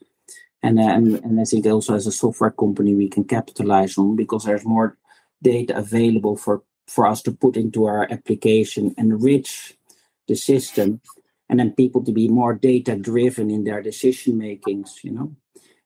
And, 0.63 0.79
uh, 0.79 0.83
and 0.83 1.15
and 1.23 1.39
I 1.39 1.43
think 1.43 1.65
also 1.67 1.93
as 1.93 2.07
a 2.07 2.11
software 2.11 2.51
company 2.51 2.95
we 2.95 3.09
can 3.09 3.25
capitalize 3.25 3.97
on 3.97 4.15
because 4.15 4.45
there's 4.45 4.65
more 4.65 4.97
data 5.41 5.77
available 5.77 6.35
for 6.35 6.63
for 6.87 7.05
us 7.05 7.21
to 7.23 7.31
put 7.31 7.57
into 7.57 7.85
our 7.85 8.07
application, 8.09 8.95
and 8.97 9.11
enrich 9.11 9.77
the 10.27 10.35
system, 10.35 11.01
and 11.49 11.59
then 11.59 11.71
people 11.73 12.03
to 12.03 12.11
be 12.11 12.27
more 12.27 12.53
data 12.53 12.95
driven 12.95 13.51
in 13.51 13.65
their 13.65 13.81
decision 13.81 14.37
makings, 14.37 14.99
you 15.03 15.11
know, 15.11 15.35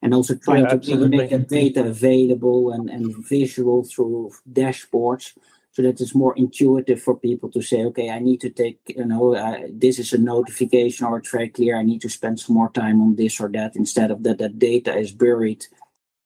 and 0.01 0.13
also 0.13 0.36
trying 0.36 0.63
yeah, 0.63 0.96
to 0.96 1.08
make 1.08 1.29
that 1.29 1.48
data 1.48 1.84
available 1.86 2.72
and, 2.72 2.89
and 2.89 3.15
visual 3.27 3.84
through 3.84 4.31
dashboards 4.51 5.34
so 5.74 5.81
that 5.81 6.01
it's 6.01 6.15
more 6.15 6.36
intuitive 6.36 7.01
for 7.01 7.17
people 7.17 7.50
to 7.50 7.62
say, 7.62 7.86
okay, 7.86 8.10
I 8.10 8.20
need 8.20 8.41
to 8.41 8.50
take, 8.50 8.79
you 8.88 9.05
know, 9.05 9.36
uh, 9.36 9.60
this 9.72 10.00
is 10.00 10.12
a 10.12 10.17
notification 10.17 11.05
or 11.05 11.20
a 11.20 11.22
very 11.22 11.50
clear. 11.50 11.77
I 11.77 11.84
need 11.84 12.01
to 12.01 12.10
spend 12.10 12.39
some 12.39 12.55
more 12.55 12.70
time 12.72 13.01
on 13.01 13.15
this 13.15 13.39
or 13.39 13.50
that 13.50 13.75
instead 13.75 14.12
of 14.12 14.24
that 14.24 14.39
that 14.39 14.60
data 14.60 14.93
is 14.96 15.12
buried. 15.12 15.65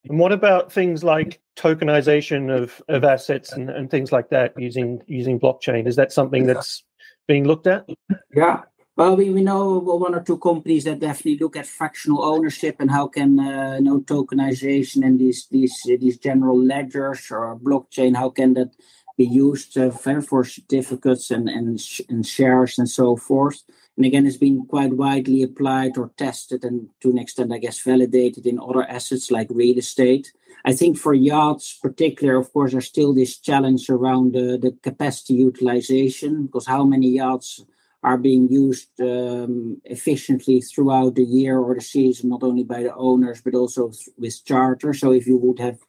And 0.10 0.20
what 0.20 0.32
about 0.32 0.72
things 0.72 1.03
like 1.03 1.41
tokenization 1.55 2.55
of, 2.55 2.82
of 2.88 3.03
assets 3.03 3.51
and, 3.53 3.70
and 3.70 3.89
things 3.89 4.12
like 4.12 4.29
that 4.29 4.53
using 4.58 5.01
using 5.08 5.39
blockchain? 5.39 5.88
Is 5.88 5.96
that 5.96 6.12
something 6.12 6.46
that's 6.48 6.84
being 7.27 7.46
looked 7.46 7.67
at? 7.67 7.88
Yeah. 8.34 8.62
Well, 8.98 9.18
we, 9.18 9.30
we 9.30 9.44
know 9.44 9.80
one 9.80 10.16
or 10.16 10.24
two 10.24 10.38
companies 10.38 10.86
that 10.86 11.00
definitely 11.00 11.38
look 11.38 11.58
at 11.58 11.68
fractional 11.68 12.24
ownership 12.24 12.78
and 12.80 12.90
how 12.90 13.08
can 13.08 13.40
uh, 13.40 13.75
you 13.78 13.84
know 13.84 14.00
tokenization 14.00 15.06
and 15.06 15.20
these 15.20 15.48
these 15.52 15.75
these 15.86 16.18
general 16.18 16.58
ledgers 16.58 17.30
or 17.30 17.60
blockchain 17.60 18.16
how 18.16 18.30
can 18.30 18.54
that 18.54 18.72
be 19.18 19.25
used 19.25 19.78
uh, 19.78 19.92
for 19.92 20.44
certificates 20.44 21.32
and, 21.32 21.50
and, 21.50 21.80
and 22.10 22.25
shares 22.25 22.78
and 22.78 22.90
so 22.90 23.16
forth. 23.16 23.64
And 23.98 24.06
again, 24.06 24.25
it's 24.25 24.38
been 24.38 24.66
quite 24.66 24.94
widely 24.94 25.42
applied 25.44 25.98
or 25.98 26.12
tested 26.18 26.66
and 26.66 26.90
to 27.02 27.12
an 27.12 27.18
extent, 27.18 27.54
I 27.54 27.60
guess, 27.60 27.80
validated 27.80 28.46
in 28.46 28.60
other 28.60 28.84
assets 28.84 29.32
like 29.32 29.48
real 29.50 29.78
estate. 29.78 30.34
I 30.66 30.74
think 30.74 30.98
for 30.98 31.14
yachts, 31.14 31.78
particular, 31.82 32.36
of 32.36 32.52
course, 32.52 32.74
there's 32.74 32.88
still 32.88 33.14
this 33.14 33.38
challenge 33.38 33.90
around 33.90 34.34
the, 34.34 34.58
the 34.58 34.75
capacity 34.84 35.36
utilization 35.36 36.48
because 36.48 36.68
how 36.68 36.84
many 36.84 37.10
yachts 37.12 37.64
are 38.09 38.17
being 38.29 38.45
used 38.65 38.91
um, 39.01 39.81
efficiently 39.85 40.62
throughout 40.62 41.15
the 41.15 41.29
year 41.39 41.57
or 41.57 41.74
the 41.75 41.81
season, 41.81 42.29
not 42.29 42.43
only 42.43 42.63
by 42.63 42.83
the 42.83 42.95
owners 42.95 43.41
but 43.45 43.55
also 43.55 43.91
with 44.17 44.45
charter. 44.45 44.93
So 44.93 45.12
if 45.12 45.25
you 45.25 45.38
would 45.38 45.59
have 45.59 45.79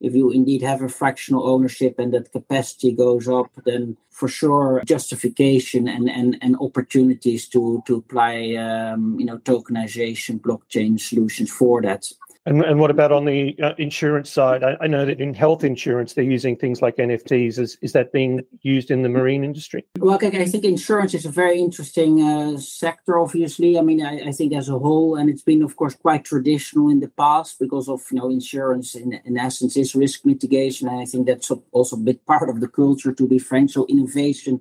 if 0.00 0.14
you 0.14 0.30
indeed 0.30 0.62
have 0.62 0.80
a 0.82 0.88
fractional 0.88 1.46
ownership 1.46 1.98
and 1.98 2.14
that 2.14 2.32
capacity 2.32 2.92
goes 2.92 3.28
up, 3.28 3.50
then 3.66 3.98
for 4.10 4.28
sure 4.28 4.82
justification 4.86 5.86
and, 5.86 6.08
and, 6.08 6.38
and 6.40 6.56
opportunities 6.60 7.46
to 7.48 7.82
to 7.86 7.96
apply 7.96 8.34
um, 8.66 9.02
you 9.20 9.26
know 9.26 9.38
tokenization 9.38 10.40
blockchain 10.40 10.98
solutions 10.98 11.50
for 11.50 11.82
that. 11.82 12.02
And, 12.50 12.64
and 12.64 12.80
what 12.80 12.90
about 12.90 13.12
on 13.12 13.26
the 13.26 13.56
uh, 13.62 13.74
insurance 13.78 14.28
side? 14.28 14.64
I, 14.64 14.76
I, 14.80 14.88
know 14.88 15.06
that 15.06 15.20
in 15.20 15.34
health 15.34 15.62
insurance, 15.62 16.14
they're 16.14 16.24
using 16.24 16.56
things 16.56 16.82
like 16.82 16.96
NFTs. 16.96 17.60
Is, 17.60 17.78
is 17.80 17.92
that 17.92 18.10
being 18.12 18.44
used 18.62 18.90
in 18.90 19.02
the 19.02 19.08
marine 19.08 19.44
industry? 19.44 19.86
Well, 20.00 20.18
I 20.20 20.46
think 20.46 20.64
insurance 20.64 21.14
is 21.14 21.24
a 21.24 21.30
very 21.30 21.60
interesting 21.60 22.20
uh, 22.20 22.58
sector, 22.58 23.20
obviously. 23.20 23.78
I 23.78 23.82
mean, 23.82 24.04
I, 24.04 24.30
I, 24.30 24.32
think 24.32 24.52
as 24.52 24.68
a 24.68 24.76
whole, 24.76 25.14
and 25.14 25.30
it's 25.30 25.42
been, 25.42 25.62
of 25.62 25.76
course, 25.76 25.94
quite 25.94 26.24
traditional 26.24 26.90
in 26.90 26.98
the 26.98 27.06
past 27.06 27.60
because 27.60 27.88
of, 27.88 28.00
you 28.10 28.18
know, 28.18 28.28
insurance 28.28 28.96
in, 28.96 29.12
in 29.24 29.38
essence 29.38 29.76
is 29.76 29.94
risk 29.94 30.26
mitigation. 30.26 30.88
And 30.88 31.00
I 31.00 31.04
think 31.04 31.28
that's 31.28 31.52
also 31.70 31.94
a 31.94 32.00
big 32.00 32.26
part 32.26 32.50
of 32.50 32.60
the 32.60 32.68
culture, 32.68 33.12
to 33.12 33.28
be 33.28 33.38
frank. 33.38 33.70
So 33.70 33.86
innovation, 33.86 34.60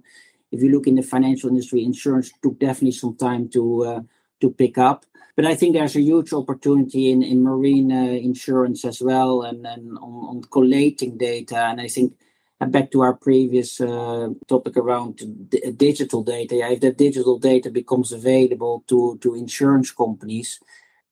if 0.52 0.62
you 0.62 0.70
look 0.70 0.86
in 0.86 0.94
the 0.94 1.02
financial 1.02 1.50
industry, 1.50 1.84
insurance 1.84 2.32
took 2.44 2.60
definitely 2.60 2.92
some 2.92 3.16
time 3.16 3.50
to 3.50 3.84
uh, 3.84 4.02
to 4.42 4.52
pick 4.52 4.78
up. 4.78 5.06
But 5.40 5.46
I 5.46 5.56
think 5.56 5.74
there's 5.74 5.96
a 5.96 6.02
huge 6.02 6.34
opportunity 6.34 7.12
in, 7.12 7.24
in 7.24 7.44
marine 7.44 7.94
uh, 7.94 8.12
insurance 8.30 8.84
as 8.84 9.02
well 9.02 9.44
and, 9.44 9.66
on, 9.66 9.98
on 9.98 10.42
collating 10.52 11.18
data. 11.18 11.56
And 11.56 11.80
I 11.80 11.88
think 11.88 12.12
uh, 12.60 12.66
back 12.66 12.92
to 12.92 13.04
our 13.04 13.14
previous 13.14 13.80
uh, 13.80 14.32
topic 14.50 14.76
around 14.76 15.22
d- 15.50 15.72
digital 15.72 16.24
data, 16.24 16.58
yeah, 16.58 16.72
if 16.72 16.82
that 16.82 16.98
digital 16.98 17.40
data 17.40 17.70
becomes 17.70 18.12
available 18.12 18.84
to, 18.88 19.18
to 19.22 19.34
insurance 19.36 19.92
companies, 19.92 20.60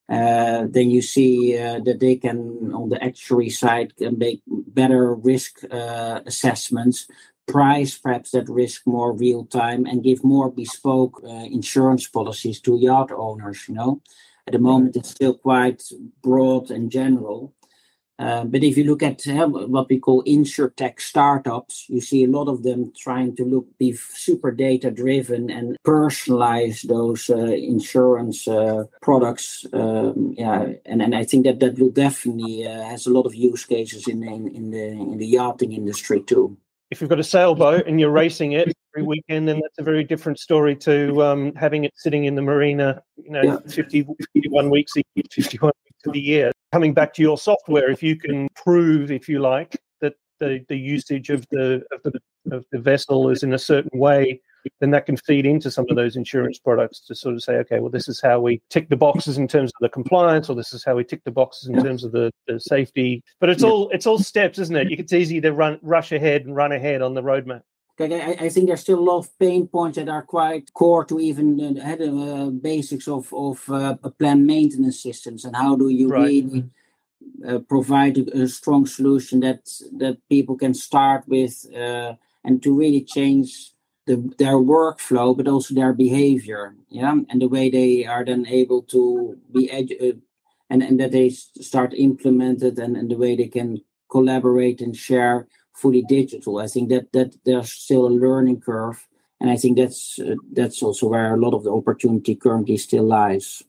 uh, 0.10 0.66
then 0.68 0.90
you 0.90 1.02
see 1.02 1.58
uh, 1.58 1.80
that 1.86 2.02
they 2.02 2.18
can, 2.18 2.74
on 2.74 2.90
the 2.90 3.02
actuary 3.02 3.50
side, 3.50 3.96
can 3.96 4.18
make 4.18 4.42
better 4.46 5.16
risk 5.16 5.63
uh, 5.72 6.20
assessments 6.26 7.08
price 7.48 7.98
perhaps 7.98 8.32
that 8.32 8.50
risk 8.50 8.86
more 8.86 9.14
real 9.14 9.46
time 9.46 9.86
and 9.86 10.04
give 10.04 10.24
more 10.24 10.52
bespoke 10.52 11.22
uh, 11.24 11.28
insurance 11.28 12.08
policies 12.08 12.60
to 12.62 12.78
yacht 12.78 13.12
owners 13.12 13.68
you 13.68 13.76
know? 13.76 14.02
At 14.46 14.54
the 14.54 14.60
moment 14.60 14.96
it's 14.96 15.10
still 15.10 15.34
quite 15.34 15.84
broad 16.22 16.72
and 16.72 16.92
general. 16.92 17.54
Uh, 18.20 18.44
but 18.46 18.64
if 18.64 18.76
you 18.76 18.84
look 18.84 19.04
at 19.04 19.28
uh, 19.28 19.48
what 19.48 19.88
we 19.90 20.00
call 20.00 20.24
insurtech 20.24 21.00
startups, 21.00 21.86
you 21.88 22.02
see 22.02 22.24
a 22.24 22.28
lot 22.28 22.48
of 22.48 22.64
them 22.64 22.92
trying 22.98 23.36
to 23.36 23.46
look 23.46 23.68
be 23.78 23.94
super 23.94 24.50
data 24.50 24.90
driven 24.90 25.52
and 25.52 25.78
personalize 25.86 26.82
those 26.88 27.30
uh, 27.30 27.36
insurance 27.36 28.48
uh, 28.48 28.86
products. 29.04 29.68
Um, 29.72 30.34
yeah, 30.36 30.66
and, 30.86 31.04
and 31.04 31.14
I 31.14 31.26
think 31.26 31.46
that 31.46 31.60
that 31.60 31.78
will 31.78 31.92
definitely 31.92 32.66
uh, 32.66 32.86
has 32.86 33.06
a 33.06 33.12
lot 33.12 33.28
of 33.28 33.36
use 33.36 33.66
cases 33.66 34.08
in, 34.08 34.24
in 34.24 34.48
in 34.48 34.72
the 34.72 34.86
in 34.88 35.18
the 35.20 35.28
yachting 35.28 35.74
industry 35.74 36.24
too 36.24 36.58
if 36.89 37.02
you've 37.02 37.10
got 37.10 37.19
a 37.19 37.23
sailboat 37.23 37.86
and 37.88 38.00
you're 38.00 38.12
racing 38.12 38.54
it 38.54 38.73
every 38.93 39.06
weekend, 39.06 39.47
then 39.47 39.60
that's 39.60 39.78
a 39.78 39.84
very 39.84 40.04
different 40.04 40.39
story 40.39 40.76
to 40.76 41.21
um, 41.23 41.54
having 41.56 41.84
it 41.84 41.93
sitting 41.95 42.26
in 42.26 42.36
the 42.36 42.41
marina, 42.41 43.02
you 43.17 43.32
know, 43.32 43.41
yeah. 43.41 43.58
50, 43.67 44.08
51 44.34 44.69
weeks 44.69 44.93
a 44.97 45.04
year, 45.15 45.23
51 45.32 45.71
weeks 45.86 46.06
of 46.06 46.13
the 46.13 46.19
year. 46.19 46.52
Coming 46.71 46.93
back 46.93 47.13
to 47.15 47.21
your 47.21 47.38
software, 47.38 47.89
if 47.91 48.02
you 48.02 48.15
can 48.15 48.47
prove, 48.56 49.12
if 49.12 49.28
you 49.28 49.39
like, 49.39 49.78
that 50.02 50.13
the, 50.39 50.63
the 50.69 50.78
usage 50.78 51.30
of 51.30 51.45
the, 51.52 51.84
of 51.91 52.02
the 52.04 52.19
of 52.52 52.65
the 52.71 52.80
vessel 52.80 53.30
is 53.30 53.43
in 53.43 53.54
a 53.54 53.60
certain 53.60 53.97
way, 54.00 54.41
then 54.80 54.91
that 54.91 55.06
can 55.06 55.17
feed 55.17 55.45
into 55.45 55.71
some 55.71 55.86
of 55.89 55.95
those 55.95 56.15
insurance 56.15 56.60
products 56.60 56.99
to 57.01 57.15
sort 57.15 57.36
of 57.36 57.43
say, 57.43 57.56
okay, 57.56 57.80
well, 57.80 57.89
this 57.89 58.08
is 58.08 58.21
how 58.21 58.39
we 58.39 58.62
tick 58.69 58.89
the 58.89 58.95
boxes 58.95 59.38
in 59.38 59.47
terms 59.47 59.71
of 59.71 59.82
the 59.82 59.89
compliance, 59.89 60.49
or 60.49 60.56
this 60.56 60.73
is 60.73 60.84
how 60.84 60.95
we 60.95 61.03
tick 61.03 61.23
the 61.23 61.32
boxes 61.32 61.69
in 61.69 61.75
yeah. 61.75 61.84
terms 61.84 62.03
of 62.03 62.12
the, 62.12 62.32
the 62.47 62.60
safety. 62.60 63.23
But 63.39 63.49
it's 63.49 63.63
yeah. 63.63 63.69
all 63.69 63.89
it's 63.89 64.06
all 64.06 64.19
steps, 64.19 64.60
isn't 64.60 64.75
it? 64.75 64.88
It's 64.91 65.13
easy 65.13 65.41
to 65.41 65.53
run 65.53 65.80
rush 65.82 66.12
ahead 66.12 66.45
and 66.45 66.56
run 66.56 66.71
ahead 66.71 67.01
on 67.01 67.13
the 67.13 67.23
roadmap. 67.23 67.62
I, 67.99 68.38
I 68.41 68.49
think 68.49 68.67
there's 68.67 68.82
still 68.82 68.99
a 68.99 69.10
lot 69.10 69.19
of 69.19 69.39
pain 69.39 69.67
points 69.67 69.97
that 69.97 70.10
are 70.10 70.21
quite 70.21 70.71
core 70.73 71.03
to 71.06 71.19
even 71.19 71.80
uh, 71.80 71.95
the 71.95 72.12
uh, 72.12 72.49
basics 72.49 73.08
of 73.08 73.34
of 73.34 73.69
uh, 73.69 73.95
planned 74.19 74.45
maintenance 74.45 75.01
systems 75.01 75.45
and 75.45 75.56
how 75.56 75.75
do 75.75 75.89
you 75.89 76.08
right. 76.08 76.21
really 76.21 76.69
uh, 77.47 77.60
provide 77.60 78.17
a, 78.17 78.43
a, 78.43 78.47
strong 78.47 78.86
solution 78.86 79.39
that 79.39 79.67
that 79.97 80.17
people 80.30 80.56
can 80.56 80.73
start 80.73 81.27
with 81.27 81.65
uh, 81.75 82.13
and 82.43 82.62
to 82.63 82.73
really 82.73 83.01
change 83.01 83.71
the, 84.08 84.34
their 84.38 84.54
workflow, 84.54 85.36
but 85.36 85.48
also 85.48 85.76
their 85.76 85.93
behavior, 85.93 86.76
yeah, 86.89 87.13
and 87.30 87.41
the 87.41 87.50
way 87.50 87.70
they 87.70 88.06
are 88.06 88.26
then 88.26 88.48
able 88.48 88.82
to 88.84 89.38
be 89.54 89.67
edu- 89.67 90.13
uh, 90.13 90.17
and 90.70 90.82
and 90.82 91.00
that 91.00 91.12
they 91.12 91.30
start 91.30 91.93
implemented 91.93 92.80
and, 92.80 92.98
and 92.98 93.12
the 93.12 93.17
way 93.17 93.36
they 93.36 93.48
can 93.48 93.82
collaborate 94.10 94.82
and 94.82 94.96
share 94.96 95.48
fully 95.76 96.02
digital. 96.04 96.58
I 96.58 96.67
think 96.67 96.89
that 96.89 97.12
that 97.12 97.36
there's 97.46 97.72
still 97.72 98.08
a 98.08 98.20
learning 98.26 98.62
curve, 98.62 99.06
and 99.39 99.50
I 99.50 99.58
think 99.58 99.78
that's 99.78 100.20
uh, 100.20 100.36
that's 100.54 100.82
also 100.82 101.08
where 101.08 101.36
a 101.36 101.39
lot 101.39 101.54
of 101.54 101.63
the 101.63 101.72
opportunity 101.72 102.36
currently 102.36 102.78
still 102.78 103.04
lies. 103.04 103.62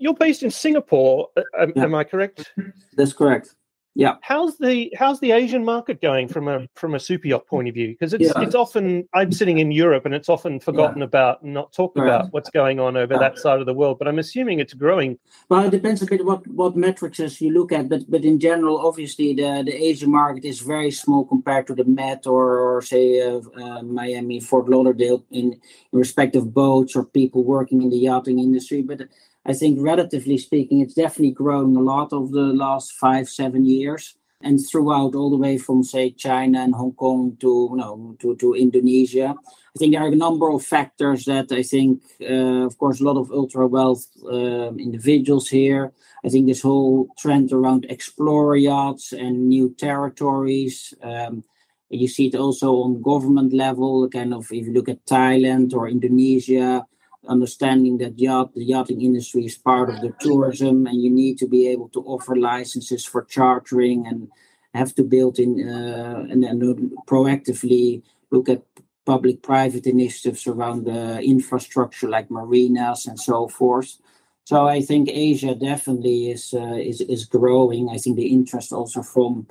You're 0.00 0.14
based 0.14 0.42
in 0.42 0.50
Singapore, 0.50 1.28
uh, 1.36 1.66
yeah. 1.74 1.82
am 1.82 1.94
I 1.94 2.04
correct? 2.04 2.52
That's 2.96 3.12
correct. 3.12 3.56
Yeah. 3.94 4.14
How's 4.22 4.58
the 4.58 4.92
how's 4.96 5.18
the 5.18 5.32
Asian 5.32 5.64
market 5.64 6.00
going 6.00 6.28
from 6.28 6.46
a 6.46 6.68
from 6.74 6.94
a 6.94 7.00
super 7.00 7.26
yacht 7.26 7.46
point 7.46 7.68
of 7.68 7.74
view? 7.74 7.88
Because 7.88 8.14
it's 8.14 8.24
yeah. 8.24 8.42
it's 8.42 8.54
often 8.54 9.08
I'm 9.12 9.32
sitting 9.32 9.58
in 9.58 9.72
Europe 9.72 10.06
and 10.06 10.14
it's 10.14 10.28
often 10.28 10.60
forgotten 10.60 10.98
yeah. 10.98 11.04
about, 11.06 11.44
not 11.44 11.72
talked 11.72 11.98
right. 11.98 12.06
about 12.06 12.32
what's 12.32 12.50
going 12.50 12.78
on 12.78 12.96
over 12.96 13.14
yeah. 13.14 13.20
that 13.20 13.38
side 13.38 13.58
of 13.58 13.66
the 13.66 13.74
world. 13.74 13.98
But 13.98 14.06
I'm 14.06 14.18
assuming 14.20 14.60
it's 14.60 14.74
growing. 14.74 15.18
Well, 15.48 15.64
it 15.64 15.70
depends 15.70 16.02
a 16.02 16.06
bit 16.06 16.24
what 16.24 16.46
what 16.46 16.76
metrics 16.76 17.40
you 17.40 17.50
look 17.50 17.72
at, 17.72 17.88
but 17.88 18.08
but 18.08 18.24
in 18.24 18.38
general, 18.38 18.86
obviously 18.86 19.34
the 19.34 19.64
the 19.66 19.74
Asian 19.74 20.12
market 20.12 20.44
is 20.44 20.60
very 20.60 20.92
small 20.92 21.24
compared 21.24 21.66
to 21.66 21.74
the 21.74 21.84
Med 21.84 22.26
or, 22.26 22.58
or 22.58 22.82
say 22.82 23.20
uh, 23.20 23.40
uh, 23.60 23.82
Miami, 23.82 24.38
Fort 24.38 24.68
Lauderdale 24.68 25.24
in, 25.30 25.54
in 25.92 25.98
respect 25.98 26.36
of 26.36 26.54
boats 26.54 26.94
or 26.94 27.04
people 27.04 27.42
working 27.42 27.82
in 27.82 27.90
the 27.90 27.98
yachting 27.98 28.38
industry, 28.38 28.82
but 28.82 29.00
I 29.46 29.52
think 29.52 29.78
relatively 29.80 30.38
speaking, 30.38 30.80
it's 30.80 30.94
definitely 30.94 31.32
grown 31.32 31.76
a 31.76 31.80
lot 31.80 32.12
over 32.12 32.30
the 32.32 32.52
last 32.52 32.92
five, 32.92 33.28
seven 33.28 33.64
years. 33.64 34.14
And 34.40 34.60
throughout 34.60 35.16
all 35.16 35.30
the 35.30 35.36
way 35.36 35.58
from 35.58 35.82
say 35.82 36.10
China 36.10 36.60
and 36.60 36.72
Hong 36.72 36.92
Kong 36.92 37.36
to 37.40 37.68
you 37.72 37.76
know 37.76 38.14
to, 38.20 38.36
to 38.36 38.54
Indonesia. 38.54 39.34
I 39.34 39.76
think 39.78 39.92
there 39.92 40.04
are 40.04 40.12
a 40.12 40.14
number 40.14 40.48
of 40.50 40.64
factors 40.64 41.24
that 41.24 41.50
I 41.50 41.64
think 41.64 42.02
uh, 42.22 42.66
of 42.66 42.78
course 42.78 43.00
a 43.00 43.04
lot 43.04 43.16
of 43.18 43.32
ultra 43.32 43.66
wealth 43.66 44.06
um, 44.30 44.78
individuals 44.78 45.48
here. 45.48 45.90
I 46.24 46.28
think 46.28 46.46
this 46.46 46.62
whole 46.62 47.08
trend 47.18 47.52
around 47.52 47.86
explorer 47.90 48.54
yachts 48.54 49.12
and 49.12 49.48
new 49.48 49.74
territories. 49.74 50.94
Um, 51.02 51.42
You 51.90 52.04
see 52.06 52.28
it 52.28 52.36
also 52.36 52.84
on 52.84 53.00
government 53.00 53.56
level, 53.56 54.12
kind 54.12 54.36
of 54.36 54.44
if 54.52 54.66
you 54.68 54.72
look 54.76 54.92
at 54.92 55.08
Thailand 55.08 55.72
or 55.72 55.88
Indonesia, 55.88 56.84
understanding 57.28 57.98
that 57.98 58.18
yacht, 58.18 58.54
the 58.54 58.64
yachting 58.64 59.02
industry 59.02 59.44
is 59.44 59.56
part 59.56 59.90
of 59.90 60.00
the 60.00 60.12
tourism 60.20 60.86
and 60.86 61.00
you 61.00 61.10
need 61.10 61.38
to 61.38 61.46
be 61.46 61.68
able 61.68 61.88
to 61.90 62.00
offer 62.00 62.34
licenses 62.36 63.04
for 63.04 63.24
chartering 63.24 64.06
and 64.06 64.28
have 64.74 64.94
to 64.94 65.04
build 65.04 65.38
in 65.38 65.68
uh, 65.68 66.26
and 66.30 66.42
then 66.42 66.60
proactively 67.06 68.02
look 68.30 68.48
at 68.48 68.62
public 69.06 69.42
private 69.42 69.86
initiatives 69.86 70.46
around 70.46 70.84
the 70.84 71.20
infrastructure 71.22 72.08
like 72.08 72.30
marinas 72.30 73.06
and 73.06 73.18
so 73.18 73.48
forth. 73.48 73.96
So 74.44 74.66
I 74.66 74.80
think 74.80 75.08
Asia 75.10 75.54
definitely 75.54 76.30
is 76.30 76.54
uh, 76.54 76.80
is 76.90 77.00
is 77.00 77.24
growing. 77.26 77.90
I 77.90 77.98
think 77.98 78.16
the 78.16 78.32
interest 78.38 78.72
also 78.72 79.02
from 79.02 79.46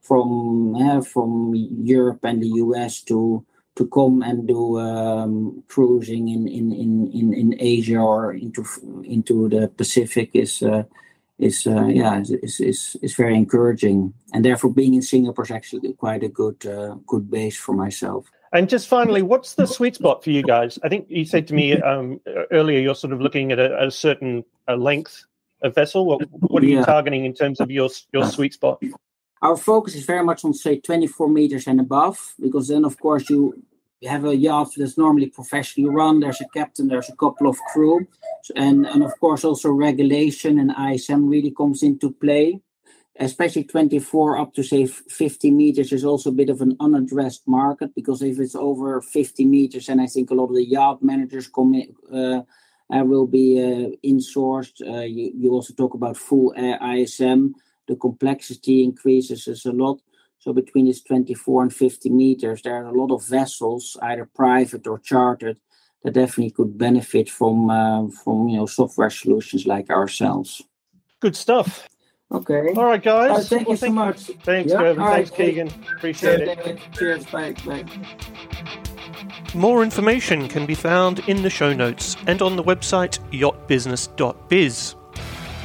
from 0.00 0.74
uh, 0.74 1.02
from 1.02 1.54
Europe 1.54 2.24
and 2.24 2.42
the 2.42 2.52
US 2.64 3.02
to 3.02 3.44
to 3.78 3.86
come 3.86 4.22
and 4.22 4.48
do 4.48 4.80
um, 4.80 5.62
cruising 5.68 6.28
in, 6.28 6.48
in, 6.48 6.72
in, 6.72 7.10
in, 7.12 7.32
in 7.32 7.54
Asia 7.60 7.98
or 7.98 8.32
into 8.32 8.64
into 9.04 9.48
the 9.48 9.68
Pacific 9.68 10.30
is 10.34 10.62
uh, 10.64 10.82
is 11.38 11.64
uh, 11.66 11.86
yeah 11.86 12.20
is, 12.20 12.58
is 12.60 12.96
is 13.00 13.14
very 13.14 13.36
encouraging, 13.36 14.12
and 14.34 14.44
therefore 14.44 14.72
being 14.72 14.94
in 14.94 15.02
Singapore 15.02 15.44
is 15.44 15.52
actually 15.52 15.92
quite 15.92 16.24
a 16.24 16.28
good 16.28 16.66
uh, 16.66 16.96
good 17.06 17.30
base 17.30 17.56
for 17.56 17.72
myself. 17.72 18.26
And 18.52 18.68
just 18.68 18.88
finally, 18.88 19.22
what's 19.22 19.54
the 19.54 19.66
sweet 19.66 19.94
spot 19.94 20.24
for 20.24 20.30
you 20.30 20.42
guys? 20.42 20.78
I 20.82 20.88
think 20.88 21.06
you 21.08 21.24
said 21.24 21.46
to 21.48 21.54
me 21.54 21.80
um, 21.80 22.20
earlier 22.50 22.80
you're 22.80 22.96
sort 22.96 23.12
of 23.12 23.20
looking 23.20 23.52
at 23.52 23.60
a, 23.60 23.86
a 23.86 23.90
certain 23.92 24.44
a 24.66 24.76
length 24.76 25.24
of 25.62 25.74
vessel. 25.74 26.04
What, 26.04 26.22
what 26.30 26.64
are 26.64 26.66
you 26.66 26.78
yeah. 26.78 26.84
targeting 26.84 27.24
in 27.24 27.34
terms 27.34 27.60
of 27.60 27.70
your 27.70 27.90
your 28.12 28.26
sweet 28.26 28.54
spot? 28.54 28.82
Our 29.40 29.56
focus 29.56 29.94
is 29.94 30.04
very 30.04 30.24
much 30.24 30.44
on 30.44 30.52
say 30.52 30.80
24 30.80 31.28
meters 31.28 31.68
and 31.68 31.78
above, 31.78 32.34
because 32.40 32.66
then 32.68 32.84
of 32.84 32.98
course 32.98 33.30
you 33.30 33.62
you 34.00 34.08
have 34.08 34.24
a 34.24 34.36
yacht 34.36 34.70
that's 34.76 34.96
normally 34.96 35.26
professionally 35.26 35.90
run. 35.90 36.20
There's 36.20 36.40
a 36.40 36.48
captain, 36.48 36.88
there's 36.88 37.08
a 37.08 37.16
couple 37.16 37.48
of 37.48 37.58
crew, 37.72 38.06
and 38.54 38.86
and 38.86 39.02
of 39.02 39.18
course 39.20 39.44
also 39.44 39.70
regulation 39.70 40.58
and 40.58 40.72
ISM 40.92 41.28
really 41.28 41.50
comes 41.50 41.82
into 41.82 42.12
play. 42.12 42.60
Especially 43.20 43.64
24 43.64 44.38
up 44.38 44.54
to 44.54 44.62
say 44.62 44.86
50 44.86 45.50
meters 45.50 45.90
is 45.90 46.04
also 46.04 46.30
a 46.30 46.32
bit 46.32 46.48
of 46.48 46.60
an 46.60 46.76
unaddressed 46.78 47.48
market 47.48 47.92
because 47.96 48.22
if 48.22 48.38
it's 48.38 48.54
over 48.54 49.00
50 49.00 49.44
meters, 49.44 49.88
and 49.88 50.00
I 50.00 50.06
think 50.06 50.30
a 50.30 50.34
lot 50.34 50.50
of 50.50 50.54
the 50.54 50.64
yacht 50.64 51.02
managers 51.02 51.48
come 51.48 51.74
in, 51.74 51.96
uh, 52.14 52.42
uh, 52.94 53.04
will 53.04 53.26
be 53.26 53.58
uh, 53.60 53.90
insourced. 54.06 54.80
Uh, 54.80 55.00
you, 55.00 55.32
you 55.36 55.50
also 55.50 55.74
talk 55.74 55.94
about 55.94 56.16
full 56.16 56.54
ISM. 56.56 57.56
The 57.88 57.96
complexity 57.96 58.84
increases 58.84 59.66
a 59.66 59.72
lot. 59.72 60.00
So 60.48 60.54
between 60.54 60.86
these 60.86 61.02
24 61.02 61.64
and 61.64 61.74
50 61.74 62.08
meters, 62.08 62.62
there 62.62 62.74
are 62.74 62.86
a 62.86 62.98
lot 62.98 63.14
of 63.14 63.22
vessels, 63.22 63.98
either 64.00 64.24
private 64.34 64.86
or 64.86 64.98
chartered, 64.98 65.58
that 66.02 66.14
definitely 66.14 66.52
could 66.52 66.78
benefit 66.78 67.28
from 67.28 67.68
uh, 67.68 68.08
from 68.08 68.48
you 68.48 68.56
know 68.56 68.64
software 68.64 69.10
solutions 69.10 69.66
like 69.66 69.90
ourselves. 69.90 70.62
Good 71.20 71.36
stuff. 71.36 71.86
Okay. 72.32 72.72
All 72.74 72.86
right, 72.86 73.02
guys. 73.02 73.30
Uh, 73.30 73.40
thank 73.40 73.68
well, 73.68 73.74
you 73.74 73.76
so 73.76 73.92
much. 73.92 74.20
Thanks, 74.42 74.72
yeah. 74.72 74.94
Thanks, 74.94 75.30
Keegan. 75.30 75.68
Appreciate 75.96 76.38
Cheers, 76.38 76.66
it. 76.66 76.78
Cheers. 76.94 77.26
Bye. 77.26 77.52
Bye. 77.66 77.84
More 79.52 79.82
information 79.82 80.48
can 80.48 80.64
be 80.64 80.74
found 80.74 81.18
in 81.28 81.42
the 81.42 81.50
show 81.50 81.74
notes 81.74 82.16
and 82.26 82.40
on 82.40 82.56
the 82.56 82.64
website 82.64 83.18
yachtbusiness.biz. 83.32 84.94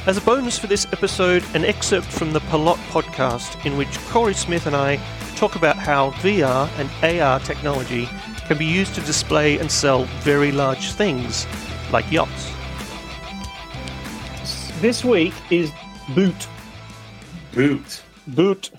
As 0.06 0.18
a 0.18 0.20
bonus 0.20 0.58
for 0.58 0.66
this 0.66 0.84
episode, 0.92 1.42
an 1.54 1.64
excerpt 1.64 2.06
from 2.08 2.34
the 2.34 2.40
Pilote 2.40 2.76
podcast, 2.90 3.64
in 3.64 3.78
which 3.78 3.98
Corey 4.10 4.34
Smith 4.34 4.66
and 4.66 4.76
I 4.76 4.96
talk 5.34 5.56
about 5.56 5.76
how 5.78 6.10
VR 6.20 6.68
and 6.78 7.20
AR 7.22 7.40
technology 7.40 8.06
can 8.46 8.58
be 8.58 8.66
used 8.66 8.94
to 8.96 9.00
display 9.00 9.56
and 9.56 9.72
sell 9.72 10.04
very 10.20 10.52
large 10.52 10.92
things, 10.92 11.46
like 11.90 12.04
yachts. 12.12 12.52
This 14.82 15.02
week 15.02 15.32
is 15.50 15.72
Boot. 16.14 16.48
Boot. 17.54 18.02
Boot. 18.26 18.72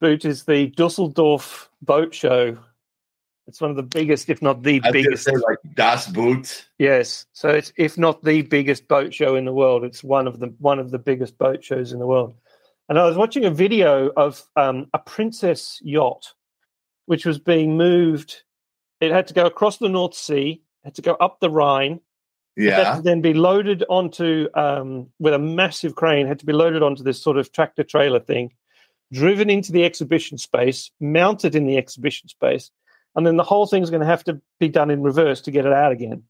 Boot 0.00 0.24
is 0.24 0.44
the 0.44 0.68
Dusseldorf 0.68 1.68
boat 1.82 2.14
show 2.14 2.56
it's 3.48 3.62
one 3.62 3.70
of 3.70 3.76
the 3.76 3.82
biggest, 3.82 4.28
if 4.28 4.42
not 4.42 4.62
the 4.62 4.78
I 4.84 4.90
biggest. 4.90 5.24
Say 5.24 5.32
like 5.32 5.58
Das 5.74 6.06
Boot. 6.06 6.68
Yes, 6.78 7.24
so 7.32 7.48
it's 7.48 7.72
if 7.78 7.96
not 7.96 8.22
the 8.22 8.42
biggest 8.42 8.86
boat 8.86 9.14
show 9.14 9.36
in 9.36 9.46
the 9.46 9.54
world, 9.54 9.84
it's 9.84 10.04
one 10.04 10.28
of 10.28 10.38
the 10.38 10.54
one 10.58 10.78
of 10.78 10.90
the 10.90 10.98
biggest 10.98 11.38
boat 11.38 11.64
shows 11.64 11.92
in 11.92 11.98
the 11.98 12.06
world. 12.06 12.34
And 12.90 12.98
I 12.98 13.06
was 13.06 13.16
watching 13.16 13.46
a 13.46 13.50
video 13.50 14.10
of 14.14 14.42
um, 14.54 14.88
a 14.92 14.98
princess 14.98 15.80
yacht, 15.82 16.34
which 17.06 17.24
was 17.24 17.38
being 17.38 17.78
moved. 17.78 18.42
It 19.00 19.12
had 19.12 19.28
to 19.28 19.34
go 19.34 19.46
across 19.46 19.78
the 19.78 19.88
North 19.88 20.14
Sea, 20.14 20.62
had 20.84 20.94
to 20.96 21.02
go 21.02 21.14
up 21.14 21.40
the 21.40 21.50
Rhine. 21.50 22.00
Yeah. 22.54 23.00
then 23.02 23.20
be 23.20 23.34
loaded 23.34 23.84
onto 23.88 24.48
um, 24.54 25.10
with 25.20 25.32
a 25.32 25.38
massive 25.38 25.94
crane. 25.94 26.26
Had 26.26 26.40
to 26.40 26.46
be 26.46 26.52
loaded 26.52 26.82
onto 26.82 27.02
this 27.02 27.22
sort 27.22 27.38
of 27.38 27.52
tractor 27.52 27.84
trailer 27.84 28.20
thing, 28.20 28.52
driven 29.10 29.48
into 29.48 29.72
the 29.72 29.84
exhibition 29.84 30.36
space, 30.36 30.90
mounted 31.00 31.54
in 31.54 31.66
the 31.66 31.78
exhibition 31.78 32.28
space, 32.28 32.72
and 33.14 33.26
then 33.26 33.36
the 33.36 33.44
whole 33.44 33.66
thing's 33.66 33.90
going 33.90 34.00
to 34.00 34.06
have 34.06 34.24
to 34.24 34.40
be 34.60 34.68
done 34.68 34.90
in 34.90 35.02
reverse 35.02 35.40
to 35.42 35.50
get 35.50 35.66
it 35.66 35.72
out 35.72 35.92
again. 35.92 36.22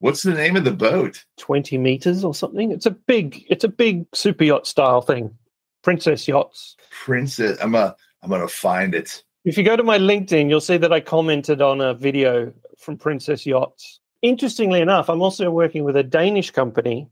What's 0.00 0.22
the 0.22 0.34
name 0.34 0.56
of 0.56 0.64
the 0.64 0.72
boat? 0.72 1.24
Twenty 1.36 1.78
meters 1.78 2.24
or 2.24 2.34
something. 2.34 2.72
It's 2.72 2.86
a 2.86 2.90
big, 2.90 3.44
it's 3.48 3.64
a 3.64 3.68
big 3.68 4.06
super 4.14 4.44
yacht 4.44 4.66
style 4.66 5.00
thing. 5.00 5.36
Princess 5.82 6.26
yachts. 6.26 6.76
Princess. 6.90 7.58
I'm 7.60 7.74
a. 7.74 7.94
I'm 8.22 8.30
gonna 8.30 8.48
find 8.48 8.94
it. 8.94 9.22
If 9.44 9.58
you 9.58 9.64
go 9.64 9.76
to 9.76 9.82
my 9.82 9.98
LinkedIn, 9.98 10.48
you'll 10.48 10.60
see 10.60 10.76
that 10.76 10.92
I 10.92 11.00
commented 11.00 11.60
on 11.60 11.80
a 11.80 11.94
video 11.94 12.52
from 12.78 12.96
Princess 12.96 13.44
Yachts. 13.44 14.00
Interestingly 14.22 14.80
enough, 14.80 15.10
I'm 15.10 15.20
also 15.20 15.50
working 15.50 15.82
with 15.82 15.96
a 15.96 16.04
Danish 16.04 16.52
company 16.52 17.08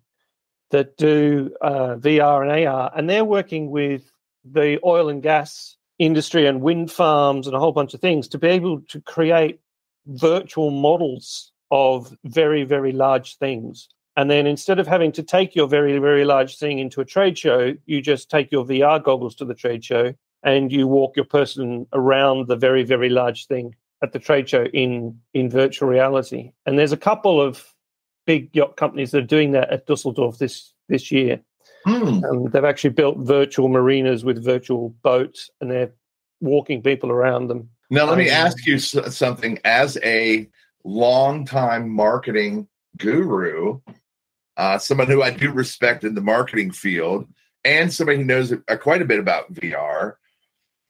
that 0.70 0.96
do 0.96 1.52
uh, 1.60 1.96
VR 1.96 2.42
and 2.42 2.66
AR, 2.68 2.92
and 2.94 3.10
they're 3.10 3.24
working 3.24 3.70
with 3.70 4.10
the 4.44 4.78
oil 4.84 5.08
and 5.08 5.22
gas 5.22 5.76
industry 6.00 6.46
and 6.46 6.62
wind 6.62 6.90
farms 6.90 7.46
and 7.46 7.54
a 7.54 7.60
whole 7.60 7.72
bunch 7.72 7.92
of 7.92 8.00
things 8.00 8.26
to 8.26 8.38
be 8.38 8.48
able 8.48 8.80
to 8.88 9.00
create 9.02 9.60
virtual 10.06 10.70
models 10.70 11.52
of 11.70 12.16
very, 12.24 12.64
very 12.64 12.90
large 12.90 13.36
things. 13.36 13.88
And 14.16 14.30
then 14.30 14.46
instead 14.46 14.78
of 14.78 14.86
having 14.86 15.12
to 15.12 15.22
take 15.22 15.54
your 15.54 15.68
very, 15.68 15.98
very 15.98 16.24
large 16.24 16.56
thing 16.58 16.78
into 16.78 17.02
a 17.02 17.04
trade 17.04 17.38
show, 17.38 17.74
you 17.84 18.00
just 18.00 18.30
take 18.30 18.50
your 18.50 18.64
VR 18.64 19.02
goggles 19.02 19.34
to 19.36 19.44
the 19.44 19.54
trade 19.54 19.84
show 19.84 20.14
and 20.42 20.72
you 20.72 20.86
walk 20.86 21.16
your 21.16 21.26
person 21.26 21.86
around 21.92 22.48
the 22.48 22.56
very, 22.56 22.82
very 22.82 23.10
large 23.10 23.46
thing 23.46 23.74
at 24.02 24.12
the 24.12 24.18
trade 24.18 24.48
show 24.48 24.64
in, 24.64 25.20
in 25.34 25.50
virtual 25.50 25.86
reality. 25.86 26.52
And 26.64 26.78
there's 26.78 26.92
a 26.92 26.96
couple 26.96 27.40
of 27.40 27.74
big 28.26 28.48
yacht 28.54 28.78
companies 28.78 29.10
that 29.10 29.18
are 29.18 29.26
doing 29.26 29.52
that 29.52 29.70
at 29.70 29.86
Dusseldorf 29.86 30.38
this, 30.38 30.72
this 30.88 31.12
year. 31.12 31.40
Mm. 31.86 32.24
Um, 32.24 32.50
they've 32.50 32.64
actually 32.64 32.90
built 32.90 33.18
virtual 33.18 33.68
marinas 33.68 34.24
with 34.24 34.44
virtual 34.44 34.90
boats, 35.02 35.50
and 35.60 35.70
they're 35.70 35.92
walking 36.40 36.82
people 36.82 37.10
around 37.10 37.48
them. 37.48 37.70
Now, 37.90 38.06
let 38.06 38.18
me 38.18 38.30
um, 38.30 38.46
ask 38.46 38.66
you 38.66 38.78
something. 38.78 39.58
As 39.64 39.98
a 40.04 40.48
long-time 40.84 41.88
marketing 41.88 42.68
guru, 42.96 43.80
uh, 44.56 44.78
someone 44.78 45.06
who 45.06 45.22
I 45.22 45.30
do 45.30 45.50
respect 45.50 46.04
in 46.04 46.14
the 46.14 46.20
marketing 46.20 46.70
field, 46.70 47.26
and 47.64 47.92
somebody 47.92 48.18
who 48.18 48.24
knows 48.24 48.52
quite 48.80 49.02
a 49.02 49.06
bit 49.06 49.18
about 49.18 49.52
VR, 49.52 50.14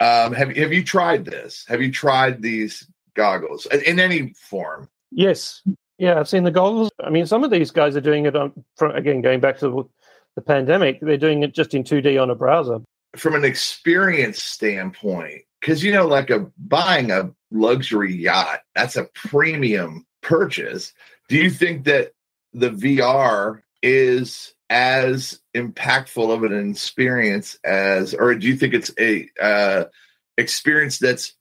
um, 0.01 0.33
have 0.33 0.57
have 0.57 0.73
you 0.73 0.85
tried 0.85 1.25
this? 1.25 1.65
Have 1.69 1.81
you 1.81 1.93
tried 1.93 2.43
these 2.43 2.87
goggles 3.15 3.67
in 3.67 4.01
any 4.01 4.35
form? 4.35 4.89
Yes. 5.11 5.63
Yeah, 5.99 6.19
I've 6.19 6.29
seen 6.29 6.45
the 6.45 6.51
goggles. 6.51 6.91
I 7.05 7.11
mean, 7.11 7.27
some 7.27 7.45
of 7.45 7.51
these 7.51 7.71
guys 7.71 7.95
are 7.95 8.01
doing 8.01 8.25
it 8.25 8.35
on, 8.35 8.53
again, 8.81 9.21
going 9.21 9.41
back 9.41 9.59
to 9.59 9.91
the 10.37 10.43
pandemic, 10.43 11.01
they're 11.01 11.17
doing 11.17 11.43
it 11.43 11.55
just 11.55 11.75
in 11.75 11.85
2D 11.85 12.21
on 12.21 12.31
a 12.31 12.35
browser. 12.35 12.81
From 13.17 13.35
an 13.35 13.45
experience 13.45 14.43
standpoint, 14.43 15.43
because 15.61 15.83
you 15.83 15.93
know, 15.93 16.07
like 16.07 16.31
a 16.31 16.47
buying 16.59 17.11
a 17.11 17.31
luxury 17.51 18.15
yacht, 18.15 18.61
that's 18.75 18.97
a 18.97 19.09
premium 19.15 20.07
purchase. 20.23 20.93
Do 21.29 21.37
you 21.37 21.51
think 21.51 21.85
that 21.85 22.13
the 22.53 22.71
VR 22.71 23.63
is 23.83 24.55
as 24.69 25.41
impactful 25.57 26.31
of 26.33 26.45
an 26.45 26.71
experience 26.71 27.59
as, 27.65 28.15
or 28.15 28.35
do 28.37 28.47
you 28.47 28.57
think 28.57 28.75
it's 28.75 28.93
a 28.99 29.29
uh, 29.41 29.85
experience 30.39 30.99
that's 30.99 31.35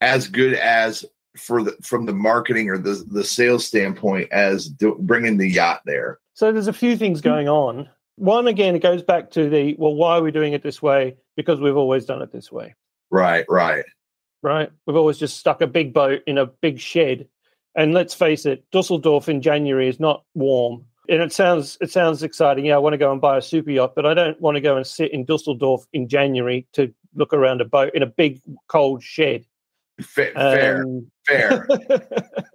as 0.00 0.26
good 0.26 0.54
as 0.54 1.04
for 1.36 1.62
the 1.62 1.76
from 1.82 2.04
the 2.04 2.12
marketing 2.12 2.68
or 2.68 2.76
the 2.76 3.04
the 3.08 3.24
sales 3.24 3.64
standpoint 3.64 4.30
as 4.32 4.68
do, 4.68 4.96
bringing 4.98 5.36
the 5.36 5.48
yacht 5.48 5.82
there? 5.86 6.18
So 6.34 6.50
there's 6.50 6.66
a 6.66 6.72
few 6.72 6.96
things 6.96 7.20
going 7.20 7.48
on 7.48 7.88
one 8.22 8.46
again, 8.46 8.76
it 8.76 8.82
goes 8.82 9.02
back 9.02 9.32
to 9.32 9.48
the 9.50 9.74
well, 9.78 9.94
why 9.94 10.16
are 10.16 10.22
we 10.22 10.30
doing 10.30 10.52
it 10.52 10.62
this 10.62 10.80
way? 10.80 11.16
Because 11.36 11.60
we've 11.60 11.76
always 11.76 12.04
done 12.04 12.22
it 12.22 12.30
this 12.32 12.52
way. 12.52 12.74
Right, 13.10 13.44
right, 13.48 13.84
right. 14.42 14.70
We've 14.86 14.96
always 14.96 15.18
just 15.18 15.36
stuck 15.38 15.60
a 15.60 15.66
big 15.66 15.92
boat 15.92 16.22
in 16.26 16.38
a 16.38 16.46
big 16.46 16.78
shed, 16.78 17.26
and 17.74 17.92
let's 17.92 18.14
face 18.14 18.46
it, 18.46 18.64
Dusseldorf 18.70 19.28
in 19.28 19.42
January 19.42 19.88
is 19.88 19.98
not 20.00 20.24
warm. 20.34 20.84
And 21.08 21.20
it 21.20 21.32
sounds 21.32 21.76
it 21.80 21.90
sounds 21.90 22.22
exciting. 22.22 22.64
Yeah, 22.64 22.76
I 22.76 22.78
want 22.78 22.94
to 22.94 22.98
go 22.98 23.10
and 23.10 23.20
buy 23.20 23.36
a 23.38 23.42
super 23.42 23.70
yacht, 23.70 23.94
but 23.96 24.06
I 24.06 24.14
don't 24.14 24.40
want 24.40 24.54
to 24.54 24.60
go 24.60 24.76
and 24.76 24.86
sit 24.86 25.12
in 25.12 25.24
Dusseldorf 25.24 25.84
in 25.92 26.08
January 26.08 26.68
to 26.74 26.94
look 27.14 27.34
around 27.34 27.60
a 27.60 27.64
boat 27.64 27.90
in 27.94 28.02
a 28.02 28.06
big 28.06 28.40
cold 28.68 29.02
shed. 29.02 29.44
Fair, 30.00 30.32
Um, 30.36 31.10
fair. 31.26 31.66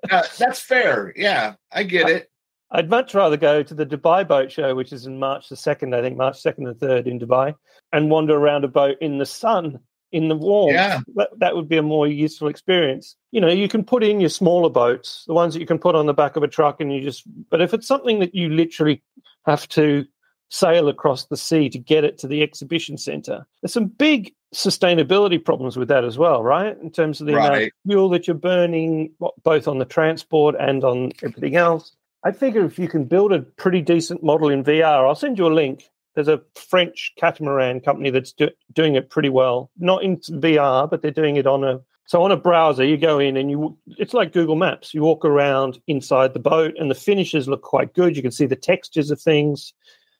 Uh, 0.10 0.24
that's 0.40 0.62
fair. 0.62 1.12
Yeah, 1.18 1.56
I 1.70 1.84
get 1.84 2.08
it. 2.10 2.32
I'd 2.72 2.90
much 2.90 3.14
rather 3.14 3.38
go 3.38 3.64
to 3.64 3.74
the 3.74 3.86
Dubai 3.86 4.28
Boat 4.28 4.52
Show, 4.52 4.76
which 4.76 4.92
is 4.92 5.06
in 5.06 5.20
March 5.20 5.50
the 5.50 5.56
2nd, 5.56 5.96
I 5.96 6.02
think, 6.02 6.18
March 6.18 6.42
2nd 6.42 6.68
and 6.68 6.76
3rd 6.76 7.08
in 7.08 7.20
Dubai, 7.20 7.56
and 7.94 8.10
wander 8.10 8.36
around 8.36 8.66
a 8.66 8.68
boat 8.68 8.98
in 9.00 9.18
the 9.20 9.26
sun, 9.26 9.80
in 10.12 10.28
the 10.28 10.36
warm. 10.36 10.74
Yeah. 10.74 11.00
That, 11.16 11.30
that 11.38 11.56
would 11.56 11.70
be 11.70 11.78
a 11.78 11.82
more 11.82 12.08
useful 12.08 12.50
experience. 12.50 13.16
You 13.32 13.40
know, 13.40 13.50
you 13.50 13.70
can 13.70 13.84
put 13.84 14.04
in 14.04 14.20
your 14.20 14.30
smaller 14.30 14.70
boats, 14.70 15.24
the 15.28 15.34
ones 15.34 15.54
that 15.54 15.62
you 15.62 15.66
can 15.66 15.80
put 15.80 15.96
on 15.96 16.08
the 16.08 16.14
back 16.14 16.36
of 16.36 16.44
a 16.44 16.48
truck, 16.48 16.82
and 16.82 16.94
you 16.94 17.02
just, 17.02 17.24
but 17.50 17.62
if 17.62 17.74
it's 17.74 17.88
something 17.88 18.20
that 18.20 18.36
you 18.36 18.50
literally 18.50 19.02
have 19.46 19.68
to 19.70 20.06
sail 20.50 20.88
across 20.88 21.26
the 21.26 21.38
sea 21.38 21.70
to 21.70 21.80
get 21.80 22.04
it 22.04 22.18
to 22.18 22.28
the 22.28 22.42
exhibition 22.42 22.98
center, 22.98 23.46
there's 23.62 23.74
some 23.74 23.88
big 23.88 24.34
sustainability 24.54 25.44
problems 25.44 25.78
with 25.78 25.90
that 25.90 26.06
as 26.06 26.18
well, 26.18 26.42
right? 26.42 26.78
In 26.82 26.90
terms 26.90 27.20
of 27.20 27.28
the 27.28 27.34
amount 27.34 27.64
of 27.64 27.70
fuel 27.86 28.10
that 28.10 28.28
you're 28.28 28.36
burning, 28.36 29.12
both 29.44 29.68
on 29.68 29.78
the 29.78 29.86
transport 29.86 30.56
and 30.60 30.84
on 30.84 31.12
everything 31.22 31.56
else. 31.56 31.94
I 32.28 32.34
figure 32.34 32.66
if 32.66 32.78
you 32.78 32.90
can 32.90 33.06
build 33.06 33.32
a 33.32 33.40
pretty 33.40 33.82
decent 33.82 34.22
model 34.22 34.50
in 34.50 34.62
VR, 34.62 35.08
I'll 35.08 35.16
send 35.16 35.38
you 35.38 35.48
a 35.48 35.60
link. 35.64 35.86
There's 36.14 36.28
a 36.28 36.42
French 36.56 37.14
catamaran 37.18 37.80
company 37.80 38.10
that's 38.10 38.34
do, 38.34 38.50
doing 38.74 38.96
it 38.96 39.10
pretty 39.10 39.30
well. 39.30 39.72
Not 39.78 40.04
in 40.04 40.18
VR, 40.18 40.90
but 40.90 41.02
they're 41.02 41.10
doing 41.10 41.38
it 41.38 41.48
on 41.48 41.64
a 41.64 41.80
so 42.06 42.22
on 42.22 42.34
a 42.34 42.36
browser. 42.36 42.84
You 42.84 42.98
go 42.98 43.18
in 43.18 43.38
and 43.38 43.50
you 43.50 43.78
it's 43.98 44.14
like 44.14 44.34
Google 44.34 44.58
Maps. 44.58 44.94
You 44.94 45.04
walk 45.04 45.24
around 45.24 45.80
inside 45.88 46.34
the 46.34 46.42
boat, 46.42 46.74
and 46.78 46.92
the 46.92 46.96
finishes 46.96 47.48
look 47.48 47.62
quite 47.62 47.94
good. 47.94 48.18
You 48.18 48.22
can 48.22 48.32
see 48.32 48.46
the 48.46 48.58
textures 48.58 49.10
of 49.10 49.22
things. 49.22 49.74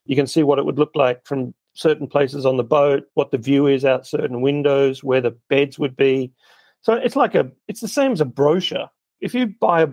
You 0.06 0.16
can 0.16 0.26
see 0.26 0.42
what 0.42 0.58
it 0.58 0.64
would 0.64 0.78
look 0.78 0.92
like 0.94 1.26
from 1.26 1.52
certain 1.74 2.06
places 2.06 2.46
on 2.46 2.56
the 2.56 2.64
boat, 2.64 3.04
what 3.14 3.32
the 3.32 3.36
view 3.36 3.66
is 3.66 3.84
out 3.84 4.06
certain 4.06 4.40
windows, 4.40 5.04
where 5.04 5.20
the 5.20 5.36
beds 5.50 5.78
would 5.78 5.94
be. 5.94 6.32
So 6.80 6.94
it's 6.94 7.16
like 7.16 7.34
a 7.34 7.50
it's 7.66 7.82
the 7.82 7.86
same 7.88 8.12
as 8.12 8.22
a 8.22 8.24
brochure. 8.24 8.88
If 9.20 9.34
you 9.34 9.48
buy 9.60 9.82
a 9.82 9.88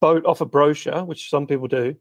boat 0.00 0.24
off 0.26 0.40
a 0.40 0.46
brochure, 0.46 1.04
which 1.04 1.30
some 1.30 1.46
people 1.46 1.68
do, 1.68 1.94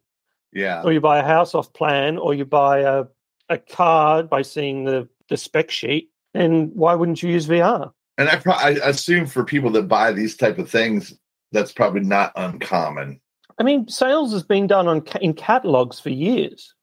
Yeah. 0.54 0.82
or 0.84 0.92
you 0.92 1.02
buy 1.02 1.20
a 1.20 1.26
house 1.26 1.54
off 1.54 1.74
plan, 1.74 2.18
or 2.18 2.34
you 2.34 2.46
buy 2.46 2.80
a, 2.80 3.06
a 3.50 3.58
card 3.58 4.30
by 4.30 4.42
seeing 4.42 4.86
the, 4.86 5.08
the 5.30 5.38
spec 5.38 5.70
sheet, 5.72 6.10
And 6.34 6.72
why 6.74 6.96
wouldn't 6.96 7.22
you 7.22 7.30
use 7.30 7.48
VR? 7.48 7.92
And 8.18 8.30
I, 8.30 8.36
pro- 8.38 8.54
I 8.54 8.70
assume 8.84 9.28
for 9.28 9.44
people 9.44 9.70
that 9.72 9.88
buy 9.88 10.12
these 10.12 10.36
type 10.36 10.58
of 10.58 10.70
things, 10.70 11.14
that's 11.52 11.72
probably 11.72 12.02
not 12.02 12.32
uncommon. 12.36 13.22
I 13.58 13.64
mean, 13.64 13.88
sales 13.88 14.32
has 14.34 14.44
been 14.44 14.68
done 14.68 14.88
on 14.88 15.04
in 15.22 15.34
catalogs 15.34 16.00
for 16.00 16.10
years. 16.10 16.74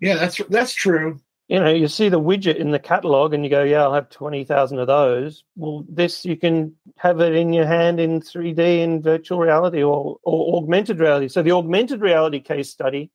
Yeah, 0.00 0.16
that's 0.16 0.38
that's 0.50 0.74
true. 0.74 1.20
You 1.48 1.60
know, 1.60 1.72
you 1.72 1.86
see 1.86 2.08
the 2.08 2.20
widget 2.20 2.56
in 2.56 2.72
the 2.72 2.78
catalog 2.78 3.32
and 3.32 3.44
you 3.44 3.50
go, 3.50 3.62
yeah, 3.62 3.82
I'll 3.82 3.94
have 3.94 4.10
20,000 4.10 4.80
of 4.80 4.88
those. 4.88 5.44
Well, 5.54 5.84
this, 5.88 6.24
you 6.24 6.36
can 6.36 6.74
have 6.96 7.20
it 7.20 7.34
in 7.36 7.52
your 7.52 7.66
hand 7.66 8.00
in 8.00 8.20
3D 8.20 8.58
in 8.58 9.00
virtual 9.00 9.38
reality 9.38 9.82
or, 9.82 10.16
or 10.24 10.58
augmented 10.58 10.98
reality. 10.98 11.28
So 11.28 11.42
the 11.42 11.52
augmented 11.52 12.00
reality 12.00 12.40
case 12.40 12.68
study 12.68 13.10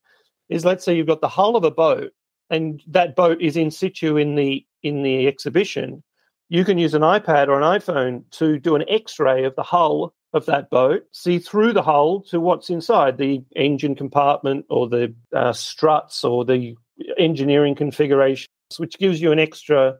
is 0.47 0.63
let's 0.63 0.85
say 0.85 0.95
you've 0.95 1.07
got 1.07 1.21
the 1.21 1.27
hull 1.27 1.57
of 1.57 1.65
a 1.65 1.71
boat 1.71 2.13
and 2.49 2.83
that 2.87 3.15
boat 3.15 3.41
is 3.41 3.57
in 3.57 3.71
situ 3.71 4.17
in 4.17 4.35
the 4.35 4.65
in 4.83 5.03
the 5.03 5.27
exhibition. 5.27 6.03
You 6.49 6.65
can 6.65 6.77
use 6.77 6.93
an 6.93 7.01
iPad 7.01 7.47
or 7.47 7.59
an 7.59 7.79
iPhone 7.79 8.23
to 8.31 8.59
do 8.59 8.75
an 8.75 8.83
X-ray 8.89 9.45
of 9.45 9.55
the 9.55 9.63
hull 9.63 10.13
of 10.33 10.45
that 10.47 10.69
boat, 10.69 11.03
see 11.11 11.39
through 11.39 11.73
the 11.73 11.81
hull 11.81 12.21
to 12.23 12.39
what's 12.39 12.69
inside 12.69 13.17
the 13.17 13.43
engine 13.55 13.95
compartment 13.95 14.65
or 14.69 14.87
the 14.89 15.13
uh, 15.33 15.53
struts 15.53 16.23
or 16.23 16.43
the 16.43 16.75
engineering 17.17 17.75
configurations, 17.75 18.47
which 18.77 18.97
gives 18.97 19.21
you 19.21 19.31
an 19.31 19.39
extra 19.39 19.97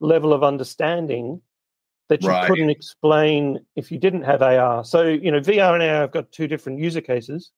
level 0.00 0.32
of 0.32 0.42
understanding 0.42 1.40
that 2.08 2.22
you 2.22 2.28
Right. 2.28 2.46
couldn't 2.46 2.70
explain 2.70 3.64
if 3.76 3.90
you 3.90 3.98
didn't 3.98 4.22
have 4.22 4.42
AR. 4.42 4.84
So, 4.84 5.02
you 5.02 5.30
know, 5.30 5.40
VR 5.40 5.74
and 5.74 5.82
AR 5.82 6.02
have 6.02 6.12
got 6.12 6.30
two 6.32 6.46
different 6.46 6.78
user 6.78 7.00
cases. 7.00 7.50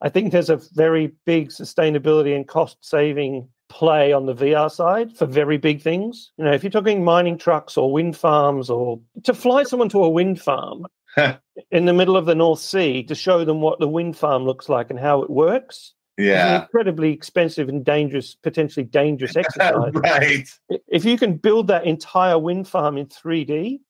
I 0.00 0.08
think 0.08 0.32
there's 0.32 0.50
a 0.50 0.60
very 0.74 1.12
big 1.24 1.48
sustainability 1.50 2.34
and 2.34 2.46
cost 2.46 2.78
saving 2.80 3.48
play 3.68 4.12
on 4.12 4.26
the 4.26 4.34
VR 4.34 4.70
side 4.70 5.16
for 5.16 5.26
very 5.26 5.58
big 5.58 5.82
things. 5.82 6.32
You 6.36 6.44
know, 6.44 6.52
if 6.52 6.62
you're 6.62 6.70
talking 6.70 7.04
mining 7.04 7.38
trucks 7.38 7.76
or 7.76 7.92
wind 7.92 8.16
farms 8.16 8.70
or 8.70 9.00
to 9.24 9.34
fly 9.34 9.64
someone 9.64 9.88
to 9.90 10.04
a 10.04 10.08
wind 10.08 10.40
farm 10.40 10.86
in 11.70 11.84
the 11.86 11.92
middle 11.92 12.16
of 12.16 12.26
the 12.26 12.34
North 12.34 12.60
Sea 12.60 13.02
to 13.04 13.14
show 13.14 13.44
them 13.44 13.60
what 13.60 13.80
the 13.80 13.88
wind 13.88 14.16
farm 14.16 14.44
looks 14.44 14.68
like 14.68 14.90
and 14.90 14.98
how 14.98 15.22
it 15.22 15.30
works 15.30 15.94
Yeah. 16.18 16.62
incredibly 16.62 17.12
expensive 17.12 17.68
and 17.68 17.84
dangerous, 17.84 18.34
potentially 18.34 18.84
dangerous 18.84 19.36
exercise. 19.36 19.92
right. 19.94 20.48
if 20.88 21.04
you 21.04 21.18
can 21.18 21.36
build 21.36 21.66
that 21.68 21.84
entire 21.84 22.38
wind 22.38 22.68
farm 22.68 22.96
in 22.96 23.06
3D 23.06 23.80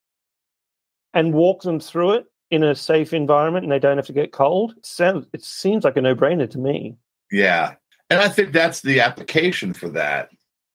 and 1.14 1.32
walk 1.32 1.62
them 1.62 1.80
through 1.80 2.12
it 2.12 2.26
in 2.50 2.62
a 2.62 2.74
safe 2.74 3.12
environment 3.12 3.64
and 3.64 3.72
they 3.72 3.78
don't 3.78 3.96
have 3.96 4.06
to 4.06 4.12
get 4.12 4.32
cold, 4.32 4.74
it, 4.76 4.86
sounds, 4.86 5.26
it 5.32 5.44
seems 5.44 5.84
like 5.84 5.96
a 5.96 6.00
no 6.00 6.14
brainer 6.14 6.50
to 6.50 6.58
me. 6.58 6.96
Yeah. 7.30 7.74
And 8.10 8.20
I 8.20 8.28
think 8.28 8.52
that's 8.52 8.80
the 8.80 9.00
application 9.00 9.72
for 9.72 9.88
that. 9.90 10.30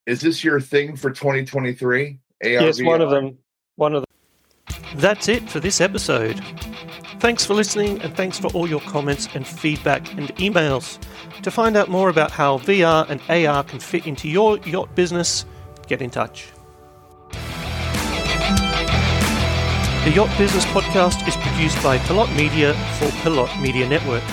Is 0.06 0.22
this 0.22 0.44
your 0.44 0.60
thing 0.60 0.96
for 0.96 1.12
2023? 1.12 2.20
AR, 2.44 2.50
yes, 2.50 2.82
one 2.82 3.02
of 3.02 3.10
them. 3.10 3.38
One 3.76 3.96
of 3.96 4.04
them. 4.04 5.00
That's 5.00 5.28
it 5.30 5.50
for 5.50 5.60
this 5.60 5.80
episode. 5.80 6.42
Thanks 7.22 7.46
for 7.46 7.54
listening 7.54 8.02
and 8.02 8.18
thanks 8.18 8.40
for 8.40 8.48
all 8.48 8.68
your 8.68 8.80
comments 8.82 9.30
and 9.36 9.46
feedback 9.46 10.12
and 10.18 10.30
emails. 10.38 10.98
To 11.44 11.52
find 11.52 11.78
out 11.78 11.88
more 11.88 12.10
about 12.10 12.32
how 12.32 12.58
VR 12.58 13.08
and 13.12 13.22
AR 13.30 13.64
can 13.64 13.80
fit 13.80 14.08
into 14.08 14.28
your 14.28 14.58
yacht 14.66 14.96
business, 14.96 15.46
get 15.86 16.02
in 16.02 16.10
touch. 16.10 16.48
The 20.04 20.12
Yacht 20.16 20.36
Business 20.40 20.66
Podcast 20.66 21.28
is 21.28 21.38
produced 21.38 21.84
by 21.84 22.00
Pilot 22.00 22.32
Media 22.36 22.74
for 22.98 23.12
Pilot 23.22 23.56
Media 23.62 23.88
Network. 23.88 24.24